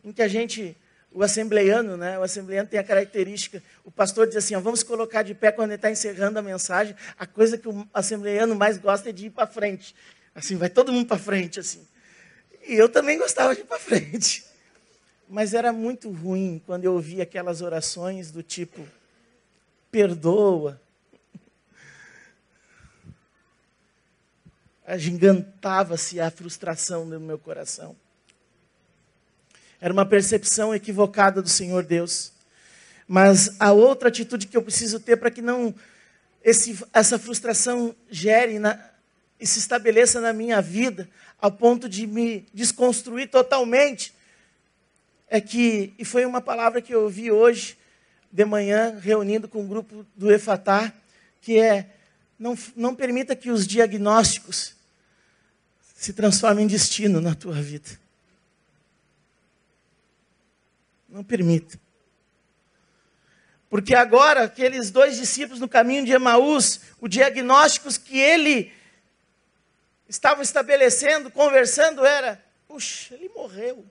em 0.03 0.11
que 0.11 0.21
a 0.21 0.27
gente 0.27 0.77
o 1.13 1.23
assembleiano, 1.23 1.97
né? 1.97 2.17
O 2.17 2.23
assembleiano 2.23 2.69
tem 2.69 2.79
a 2.79 2.83
característica, 2.83 3.61
o 3.83 3.91
pastor 3.91 4.27
diz 4.27 4.37
assim, 4.37 4.55
ó, 4.55 4.61
vamos 4.61 4.81
colocar 4.81 5.23
de 5.23 5.33
pé 5.33 5.51
quando 5.51 5.71
ele 5.71 5.75
está 5.75 5.91
encerrando 5.91 6.39
a 6.39 6.41
mensagem, 6.41 6.95
a 7.19 7.27
coisa 7.27 7.57
que 7.57 7.67
o 7.67 7.87
assembleiano 7.93 8.55
mais 8.55 8.77
gosta 8.77 9.09
é 9.09 9.11
de 9.11 9.25
ir 9.25 9.29
para 9.31 9.45
frente. 9.45 9.93
Assim, 10.33 10.55
vai 10.55 10.69
todo 10.69 10.93
mundo 10.93 11.07
para 11.07 11.17
frente, 11.17 11.59
assim. 11.59 11.85
E 12.65 12.75
eu 12.75 12.87
também 12.87 13.17
gostava 13.17 13.53
de 13.53 13.61
ir 13.61 13.65
para 13.65 13.77
frente. 13.77 14.45
Mas 15.27 15.53
era 15.53 15.73
muito 15.73 16.09
ruim 16.09 16.61
quando 16.65 16.85
eu 16.85 16.93
ouvia 16.93 17.23
aquelas 17.23 17.61
orações 17.61 18.31
do 18.31 18.41
tipo, 18.41 18.87
perdoa. 19.89 20.79
Agigantava-se 24.87 26.21
a 26.21 26.31
frustração 26.31 27.05
no 27.05 27.19
meu 27.19 27.37
coração. 27.37 27.95
Era 29.81 29.91
uma 29.91 30.05
percepção 30.05 30.73
equivocada 30.75 31.41
do 31.41 31.49
Senhor 31.49 31.83
Deus. 31.83 32.31
Mas 33.07 33.55
a 33.59 33.71
outra 33.73 34.09
atitude 34.09 34.45
que 34.45 34.55
eu 34.55 34.61
preciso 34.61 34.99
ter 34.99 35.17
para 35.17 35.31
que 35.31 35.41
não 35.41 35.73
esse, 36.43 36.79
essa 36.93 37.17
frustração 37.17 37.95
gere 38.09 38.59
na, 38.59 38.79
e 39.39 39.47
se 39.47 39.57
estabeleça 39.57 40.21
na 40.21 40.31
minha 40.31 40.61
vida, 40.61 41.09
ao 41.39 41.51
ponto 41.51 41.89
de 41.89 42.05
me 42.05 42.45
desconstruir 42.53 43.27
totalmente, 43.27 44.13
é 45.27 45.41
que, 45.41 45.93
e 45.97 46.05
foi 46.05 46.25
uma 46.25 46.41
palavra 46.41 46.81
que 46.81 46.93
eu 46.93 47.03
ouvi 47.03 47.31
hoje, 47.31 47.75
de 48.31 48.45
manhã, 48.45 48.97
reunindo 49.01 49.47
com 49.47 49.59
o 49.59 49.63
um 49.63 49.67
grupo 49.67 50.05
do 50.15 50.31
Efatá, 50.31 50.93
que 51.41 51.59
é, 51.59 51.87
não, 52.37 52.57
não 52.75 52.95
permita 52.95 53.35
que 53.35 53.49
os 53.49 53.65
diagnósticos 53.65 54.75
se 55.95 56.13
transformem 56.13 56.65
em 56.65 56.67
destino 56.67 57.19
na 57.19 57.35
tua 57.35 57.55
vida. 57.55 57.89
Não 61.11 61.23
permita. 61.23 61.77
Porque 63.69 63.93
agora, 63.93 64.43
aqueles 64.43 64.89
dois 64.89 65.17
discípulos 65.17 65.59
no 65.59 65.67
caminho 65.67 66.05
de 66.05 66.11
Emaús, 66.11 66.81
o 66.99 67.07
diagnósticos 67.07 67.97
que 67.97 68.17
ele 68.17 68.73
estava 70.09 70.41
estabelecendo, 70.41 71.29
conversando, 71.29 72.05
era: 72.05 72.43
puxa, 72.67 73.13
ele 73.13 73.29
morreu. 73.29 73.85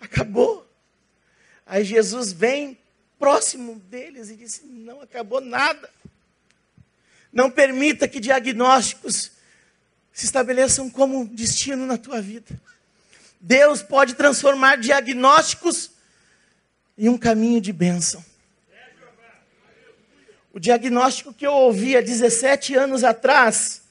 Acabou. 0.00 0.68
Aí 1.64 1.84
Jesus 1.84 2.32
vem 2.32 2.78
próximo 3.18 3.76
deles 3.76 4.30
e 4.30 4.36
disse: 4.36 4.66
não 4.66 5.00
acabou 5.00 5.40
nada. 5.40 5.90
Não 7.32 7.50
permita 7.50 8.06
que 8.06 8.20
diagnósticos 8.20 9.32
se 10.12 10.26
estabeleçam 10.26 10.88
como 10.88 11.26
destino 11.26 11.86
na 11.86 11.98
tua 11.98 12.20
vida. 12.20 12.60
Deus 13.46 13.82
pode 13.82 14.14
transformar 14.14 14.76
diagnósticos 14.76 15.90
em 16.96 17.10
um 17.10 17.18
caminho 17.18 17.60
de 17.60 17.74
bênção. 17.74 18.24
O 20.50 20.58
diagnóstico 20.58 21.34
que 21.34 21.46
eu 21.46 21.52
ouvi 21.52 21.94
há 21.94 22.00
17 22.00 22.74
anos 22.74 23.04
atrás, 23.04 23.82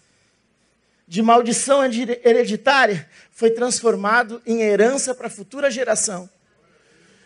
de 1.08 1.22
maldição 1.22 1.84
hereditária, 1.86 3.08
foi 3.30 3.52
transformado 3.52 4.42
em 4.44 4.64
herança 4.64 5.14
para 5.14 5.28
a 5.28 5.30
futura 5.30 5.70
geração. 5.70 6.28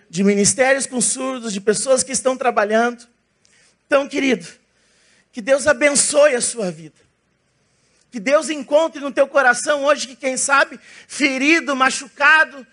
De 0.09 0.21
ministérios 0.21 0.85
com 0.85 0.99
surdos, 0.99 1.53
de 1.53 1.61
pessoas 1.61 2.03
que 2.03 2.11
estão 2.11 2.35
trabalhando. 2.35 3.07
Então, 3.85 4.05
querido, 4.05 4.45
que 5.31 5.41
Deus 5.41 5.65
abençoe 5.65 6.35
a 6.35 6.41
sua 6.41 6.69
vida. 6.71 7.06
Que 8.11 8.19
Deus 8.19 8.49
encontre 8.49 9.01
no 9.01 9.11
teu 9.11 9.27
coração 9.27 9.83
hoje, 9.83 10.07
que 10.07 10.15
quem 10.15 10.37
sabe, 10.37 10.79
ferido, 11.07 11.75
machucado, 11.75 12.65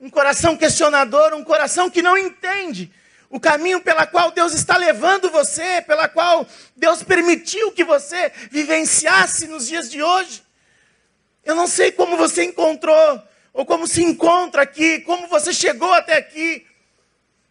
um 0.00 0.10
coração 0.10 0.56
questionador, 0.56 1.34
um 1.34 1.44
coração 1.44 1.90
que 1.90 2.02
não 2.02 2.16
entende 2.16 2.92
o 3.32 3.40
caminho 3.40 3.80
pela 3.80 4.06
qual 4.06 4.30
Deus 4.30 4.52
está 4.52 4.76
levando 4.76 5.30
você, 5.30 5.80
pela 5.82 6.06
qual 6.06 6.46
Deus 6.76 7.02
permitiu 7.02 7.72
que 7.72 7.82
você 7.82 8.30
vivenciasse 8.50 9.46
nos 9.46 9.66
dias 9.66 9.90
de 9.90 10.02
hoje. 10.02 10.42
Eu 11.42 11.54
não 11.54 11.66
sei 11.66 11.90
como 11.90 12.16
você 12.16 12.44
encontrou, 12.44 13.22
ou 13.52 13.64
como 13.64 13.86
se 13.86 14.02
encontra 14.02 14.62
aqui, 14.62 15.00
como 15.00 15.28
você 15.28 15.52
chegou 15.52 15.92
até 15.94 16.16
aqui, 16.16 16.66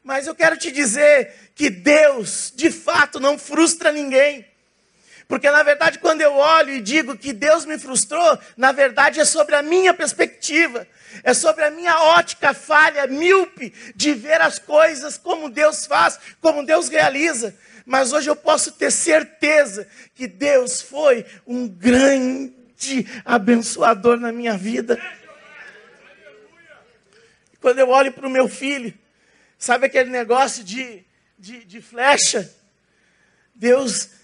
mas 0.03 0.27
eu 0.27 0.36
quero 0.36 0.57
te 0.57 0.71
dizer 0.71 1.51
que 1.55 1.69
Deus, 1.69 2.51
de 2.55 2.71
fato, 2.71 3.19
não 3.19 3.38
frustra 3.38 3.91
ninguém. 3.91 4.45
Porque 5.32 5.50
na 5.50 5.63
verdade, 5.63 5.98
quando 5.98 6.20
eu 6.20 6.34
olho 6.34 6.74
e 6.74 6.82
digo 6.82 7.17
que 7.17 7.32
Deus 7.32 7.63
me 7.63 7.80
frustrou, 7.80 8.38
na 8.58 8.74
verdade 8.74 9.17
é 9.17 9.24
sobre 9.24 9.56
a 9.56 9.62
minha 9.62 9.94
perspectiva, 9.94 10.86
é 11.24 11.34
sobre 11.34 11.63
a 11.63 11.72
minha 11.72 11.98
ótica 12.04 12.54
falha, 12.54 13.08
míope, 13.08 13.74
de 13.96 14.13
ver 14.13 14.41
as 14.41 14.60
coisas 14.60 15.17
como 15.17 15.50
Deus 15.50 15.86
faz, 15.86 16.20
como 16.41 16.65
Deus 16.65 16.89
realiza. 16.89 17.56
Mas 17.86 18.12
hoje 18.12 18.30
eu 18.30 18.36
posso 18.36 18.74
ter 18.74 18.91
certeza 18.91 19.88
que 20.13 20.28
Deus 20.28 20.82
foi 20.82 21.26
um 21.48 21.65
grande 21.65 23.08
abençoador 23.24 24.20
na 24.20 24.34
minha 24.34 24.58
vida. 24.58 25.02
Quando 27.62 27.80
eu 27.80 27.88
olho 27.88 28.12
para 28.12 28.28
o 28.28 28.30
meu 28.30 28.50
filho, 28.50 28.94
sabe 29.58 29.86
aquele 29.86 30.10
negócio 30.10 30.62
de, 30.62 31.06
de, 31.39 31.63
de 31.63 31.82
flecha? 31.82 32.54
Deus 33.56 34.20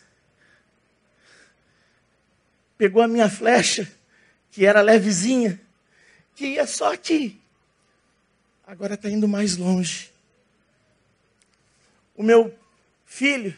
pegou 2.78 3.02
a 3.02 3.08
minha 3.08 3.30
flecha, 3.30 3.92
que 4.52 4.66
era 4.66 4.82
levezinha, 4.82 5.60
que 6.36 6.48
ia 6.48 6.68
só 6.68 6.94
aqui. 6.94 7.40
Agora 8.66 8.94
está 8.94 9.10
indo 9.10 9.28
mais 9.28 9.58
longe. 9.58 10.12
O 12.16 12.24
meu 12.24 12.54
filho, 13.06 13.56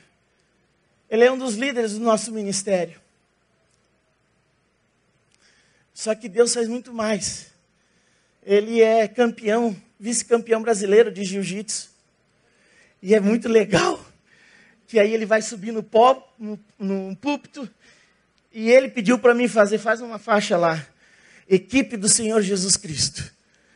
ele 1.10 1.24
é 1.24 1.32
um 1.32 1.38
dos 1.38 1.56
líderes 1.56 1.94
do 1.94 2.00
nosso 2.00 2.32
ministério. 2.32 3.00
Só 5.94 6.16
que 6.16 6.30
Deus 6.30 6.54
faz 6.54 6.68
muito 6.68 6.94
mais. 6.94 7.48
Ele 8.44 8.82
é 8.82 9.08
campeão, 9.08 9.76
vice-campeão 10.00 10.62
brasileiro 10.62 11.12
de 11.12 11.24
jiu-jitsu. 11.24 11.90
E 13.02 13.16
é 13.16 13.20
muito 13.20 13.50
legal 13.50 14.00
que 14.88 15.00
aí 15.00 15.14
ele 15.14 15.26
vai 15.26 15.42
subir 15.42 15.72
no, 15.72 15.84
pó, 15.84 16.34
no, 16.40 16.60
no 16.78 17.16
púlpito 17.18 17.70
e 18.52 18.70
ele 18.70 18.90
pediu 18.90 19.20
para 19.20 19.34
mim 19.34 19.48
fazer, 19.48 19.78
faz 19.78 20.02
uma 20.02 20.18
faixa 20.18 20.58
lá. 20.58 20.86
Equipe 21.48 21.98
do 21.98 22.10
Senhor 22.10 22.42
Jesus 22.42 22.76
Cristo. 22.78 23.32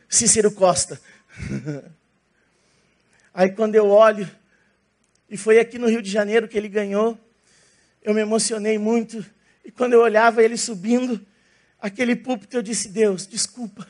Cícero 0.08 0.52
Costa. 0.52 1.00
Aí 3.32 3.50
quando 3.50 3.74
eu 3.74 3.88
olho, 3.88 4.30
e 5.28 5.36
foi 5.36 5.58
aqui 5.58 5.78
no 5.78 5.88
Rio 5.88 6.00
de 6.02 6.10
Janeiro 6.10 6.46
que 6.46 6.56
ele 6.56 6.68
ganhou, 6.68 7.18
eu 8.02 8.14
me 8.14 8.20
emocionei 8.20 8.78
muito. 8.78 9.24
E 9.64 9.70
quando 9.70 9.94
eu 9.94 10.00
olhava 10.00 10.42
ele 10.42 10.56
subindo 10.56 11.24
aquele 11.80 12.14
púlpito, 12.14 12.56
eu 12.56 12.62
disse: 12.62 12.88
Deus, 12.88 13.26
desculpa, 13.26 13.86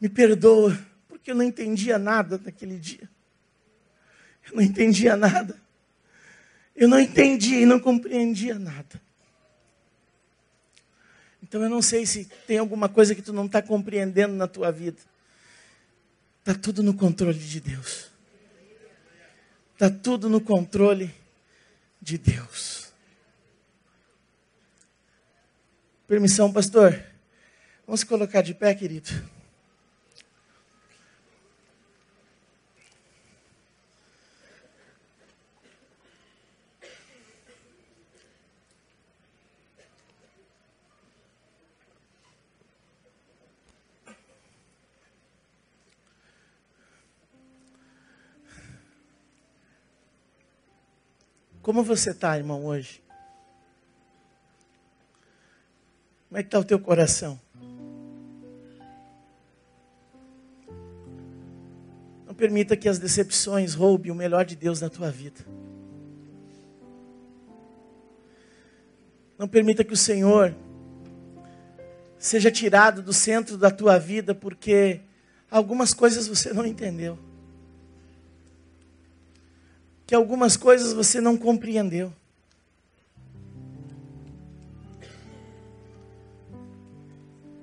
me 0.00 0.08
perdoa, 0.08 0.78
porque 1.08 1.30
eu 1.30 1.34
não 1.34 1.42
entendia 1.42 1.98
nada 1.98 2.40
naquele 2.44 2.78
dia. 2.78 3.08
Eu 4.48 4.56
não 4.56 4.62
entendia 4.62 5.16
nada. 5.16 5.60
Eu 6.76 6.86
não 6.86 7.00
entendia 7.00 7.60
e 7.60 7.66
não 7.66 7.80
compreendia 7.80 8.58
nada. 8.58 9.07
Então 11.48 11.62
eu 11.62 11.70
não 11.70 11.80
sei 11.80 12.04
se 12.04 12.26
tem 12.46 12.58
alguma 12.58 12.90
coisa 12.90 13.14
que 13.14 13.22
tu 13.22 13.32
não 13.32 13.46
está 13.46 13.62
compreendendo 13.62 14.34
na 14.34 14.46
tua 14.46 14.70
vida. 14.70 14.98
Está 16.40 16.54
tudo 16.54 16.82
no 16.82 16.92
controle 16.92 17.38
de 17.38 17.60
Deus. 17.60 18.10
Está 19.72 19.88
tudo 19.88 20.28
no 20.28 20.42
controle 20.42 21.14
de 22.02 22.18
Deus. 22.18 22.92
Permissão, 26.06 26.52
pastor. 26.52 27.02
Vamos 27.86 28.04
colocar 28.04 28.42
de 28.42 28.54
pé, 28.54 28.74
querido. 28.74 29.08
Como 51.68 51.82
você 51.82 52.12
está, 52.12 52.34
irmão, 52.34 52.64
hoje? 52.64 53.02
Como 56.26 56.38
é 56.38 56.42
que 56.42 56.46
está 56.46 56.58
o 56.58 56.64
teu 56.64 56.80
coração? 56.80 57.38
Não 62.26 62.34
permita 62.34 62.74
que 62.74 62.88
as 62.88 62.98
decepções 62.98 63.74
roubem 63.74 64.10
o 64.10 64.14
melhor 64.14 64.46
de 64.46 64.56
Deus 64.56 64.80
na 64.80 64.88
tua 64.88 65.10
vida. 65.10 65.44
Não 69.36 69.46
permita 69.46 69.84
que 69.84 69.92
o 69.92 69.96
Senhor 69.98 70.54
seja 72.18 72.50
tirado 72.50 73.02
do 73.02 73.12
centro 73.12 73.58
da 73.58 73.70
tua 73.70 73.98
vida 73.98 74.34
porque 74.34 75.02
algumas 75.50 75.92
coisas 75.92 76.26
você 76.26 76.50
não 76.50 76.64
entendeu 76.64 77.18
que 80.08 80.14
algumas 80.14 80.56
coisas 80.56 80.94
você 80.94 81.20
não 81.20 81.36
compreendeu. 81.36 82.10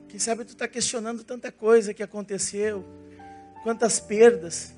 Quem 0.07 0.19
sabe 0.19 0.45
tu 0.45 0.49
está 0.49 0.67
questionando 0.67 1.23
tanta 1.23 1.51
coisa 1.51 1.91
que 1.91 2.03
aconteceu, 2.03 2.85
quantas 3.63 3.99
perdas, 3.99 4.75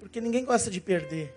porque 0.00 0.20
ninguém 0.20 0.44
gosta 0.44 0.68
de 0.68 0.80
perder. 0.80 1.32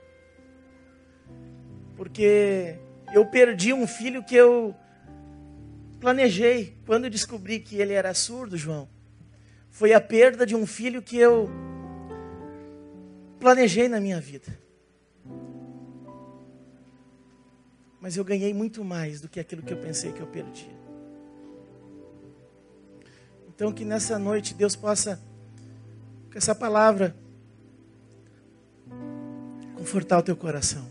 Porque 1.95 2.79
eu 3.13 3.23
perdi 3.23 3.73
um 3.73 3.85
filho 3.85 4.23
que 4.23 4.35
eu 4.35 4.75
planejei 5.99 6.75
quando 6.83 7.03
eu 7.03 7.11
descobri 7.11 7.59
que 7.59 7.75
ele 7.75 7.93
era 7.93 8.11
surdo, 8.15 8.57
João. 8.57 8.89
Foi 9.69 9.93
a 9.93 10.01
perda 10.01 10.47
de 10.47 10.55
um 10.55 10.65
filho 10.65 10.99
que 10.99 11.15
eu 11.15 11.47
planejei 13.39 13.87
na 13.87 13.99
minha 14.01 14.19
vida. 14.19 14.59
Mas 18.01 18.17
eu 18.17 18.23
ganhei 18.25 18.51
muito 18.51 18.83
mais 18.83 19.21
do 19.21 19.29
que 19.29 19.39
aquilo 19.39 19.61
que 19.61 19.71
eu 19.71 19.77
pensei 19.77 20.11
que 20.11 20.19
eu 20.19 20.25
perdi. 20.25 20.67
Então, 23.47 23.71
que 23.71 23.85
nessa 23.85 24.17
noite 24.17 24.55
Deus 24.55 24.75
possa, 24.75 25.21
com 26.31 26.37
essa 26.37 26.55
palavra, 26.55 27.15
confortar 29.75 30.17
o 30.17 30.23
teu 30.23 30.35
coração. 30.35 30.89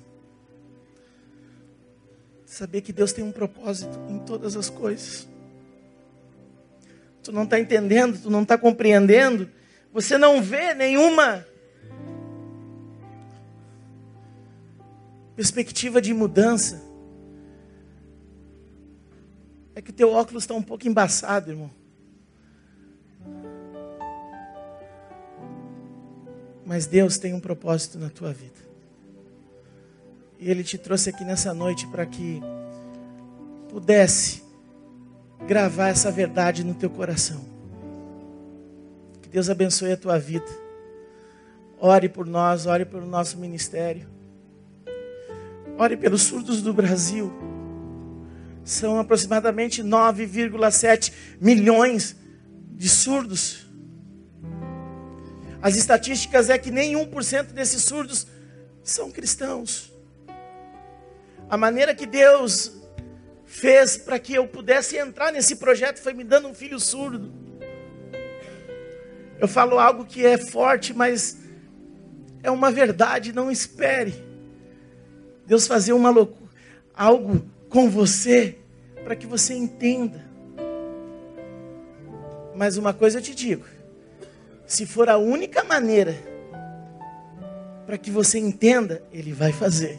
Saber 2.46 2.80
que 2.80 2.92
Deus 2.92 3.12
tem 3.12 3.24
um 3.24 3.32
propósito 3.32 3.98
em 4.08 4.20
todas 4.20 4.54
as 4.54 4.70
coisas. 4.70 5.26
Tu 7.24 7.32
não 7.32 7.42
está 7.42 7.58
entendendo, 7.58 8.20
tu 8.22 8.30
não 8.30 8.42
está 8.44 8.56
compreendendo, 8.56 9.50
você 9.92 10.16
não 10.16 10.40
vê 10.40 10.74
nenhuma 10.74 11.44
perspectiva 15.34 16.00
de 16.00 16.14
mudança. 16.14 16.89
É 19.80 19.82
que 19.82 19.88
o 19.88 19.94
teu 19.94 20.12
óculos 20.12 20.42
está 20.42 20.52
um 20.52 20.60
pouco 20.60 20.86
embaçado, 20.86 21.52
irmão. 21.52 21.70
Mas 26.66 26.84
Deus 26.84 27.16
tem 27.16 27.32
um 27.32 27.40
propósito 27.40 27.98
na 27.98 28.10
tua 28.10 28.30
vida. 28.30 28.60
E 30.38 30.50
Ele 30.50 30.62
te 30.62 30.76
trouxe 30.76 31.08
aqui 31.08 31.24
nessa 31.24 31.54
noite 31.54 31.86
para 31.86 32.04
que 32.04 32.42
pudesse 33.70 34.42
gravar 35.46 35.88
essa 35.88 36.10
verdade 36.10 36.62
no 36.62 36.74
teu 36.74 36.90
coração. 36.90 37.42
Que 39.22 39.30
Deus 39.30 39.48
abençoe 39.48 39.92
a 39.92 39.96
tua 39.96 40.18
vida. 40.18 40.44
Ore 41.78 42.10
por 42.10 42.26
nós, 42.26 42.66
ore 42.66 42.84
pelo 42.84 43.06
nosso 43.06 43.38
ministério. 43.38 44.06
Ore 45.78 45.96
pelos 45.96 46.20
surdos 46.20 46.60
do 46.60 46.74
Brasil. 46.74 47.32
São 48.64 48.98
aproximadamente 48.98 49.82
9,7 49.82 51.12
milhões 51.40 52.16
de 52.72 52.88
surdos. 52.88 53.66
As 55.62 55.76
estatísticas 55.76 56.48
é 56.48 56.56
que 56.56 56.70
nem 56.70 56.94
1% 56.94 57.52
desses 57.52 57.82
surdos 57.82 58.26
são 58.82 59.10
cristãos. 59.10 59.92
A 61.48 61.56
maneira 61.56 61.94
que 61.94 62.06
Deus 62.06 62.72
fez 63.44 63.96
para 63.96 64.18
que 64.18 64.32
eu 64.34 64.46
pudesse 64.46 64.96
entrar 64.96 65.32
nesse 65.32 65.56
projeto 65.56 65.98
foi 65.98 66.14
me 66.14 66.24
dando 66.24 66.48
um 66.48 66.54
filho 66.54 66.78
surdo. 66.78 67.32
Eu 69.38 69.48
falo 69.48 69.78
algo 69.78 70.04
que 70.04 70.24
é 70.24 70.38
forte, 70.38 70.94
mas 70.94 71.38
é 72.42 72.50
uma 72.50 72.70
verdade, 72.70 73.32
não 73.32 73.50
espere. 73.50 74.14
Deus 75.46 75.66
fazer 75.66 75.92
uma 75.92 76.10
loucura, 76.10 76.50
algo 76.94 77.44
com 77.70 77.88
você 77.88 78.58
para 79.04 79.16
que 79.16 79.26
você 79.26 79.54
entenda. 79.54 80.28
Mas 82.54 82.76
uma 82.76 82.92
coisa 82.92 83.18
eu 83.18 83.22
te 83.22 83.34
digo, 83.34 83.64
se 84.66 84.84
for 84.84 85.08
a 85.08 85.16
única 85.16 85.64
maneira 85.64 86.14
para 87.86 87.96
que 87.96 88.10
você 88.10 88.38
entenda, 88.38 89.02
Ele 89.10 89.32
vai 89.32 89.52
fazer. 89.52 89.98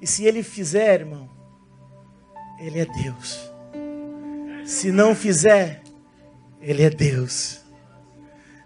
E 0.00 0.06
se 0.06 0.24
Ele 0.24 0.42
fizer, 0.42 1.00
irmão, 1.00 1.30
Ele 2.58 2.80
é 2.80 2.86
Deus. 2.86 3.50
Se 4.64 4.90
não 4.90 5.14
fizer, 5.14 5.82
Ele 6.60 6.82
é 6.82 6.90
Deus. 6.90 7.60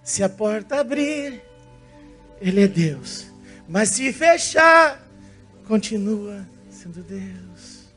Se 0.02 0.22
a 0.22 0.28
porta 0.28 0.80
abrir, 0.80 1.42
Ele 2.40 2.62
é 2.62 2.68
Deus. 2.68 3.26
Mas 3.68 3.90
se 3.90 4.12
fechar, 4.12 5.06
continua 5.66 6.46
sendo 6.88 7.02
Deus. 7.02 7.88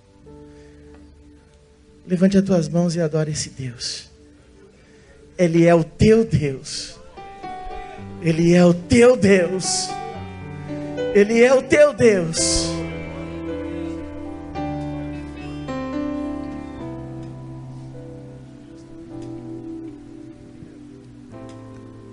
Levante 2.06 2.38
as 2.38 2.44
tuas 2.44 2.68
mãos 2.68 2.96
e 2.96 3.02
adore 3.02 3.32
esse 3.32 3.50
Deus. 3.50 4.10
Ele 5.38 5.66
é 5.66 5.74
o 5.74 5.84
teu 5.84 6.26
Deus. 6.26 7.00
Ele 8.22 8.54
é 8.54 8.66
o 8.66 8.74
teu 8.74 9.16
Deus. 9.16 9.90
Ele 11.16 11.42
é 11.42 11.54
o 11.54 11.62
teu 11.62 11.94
Deus. 11.94 12.81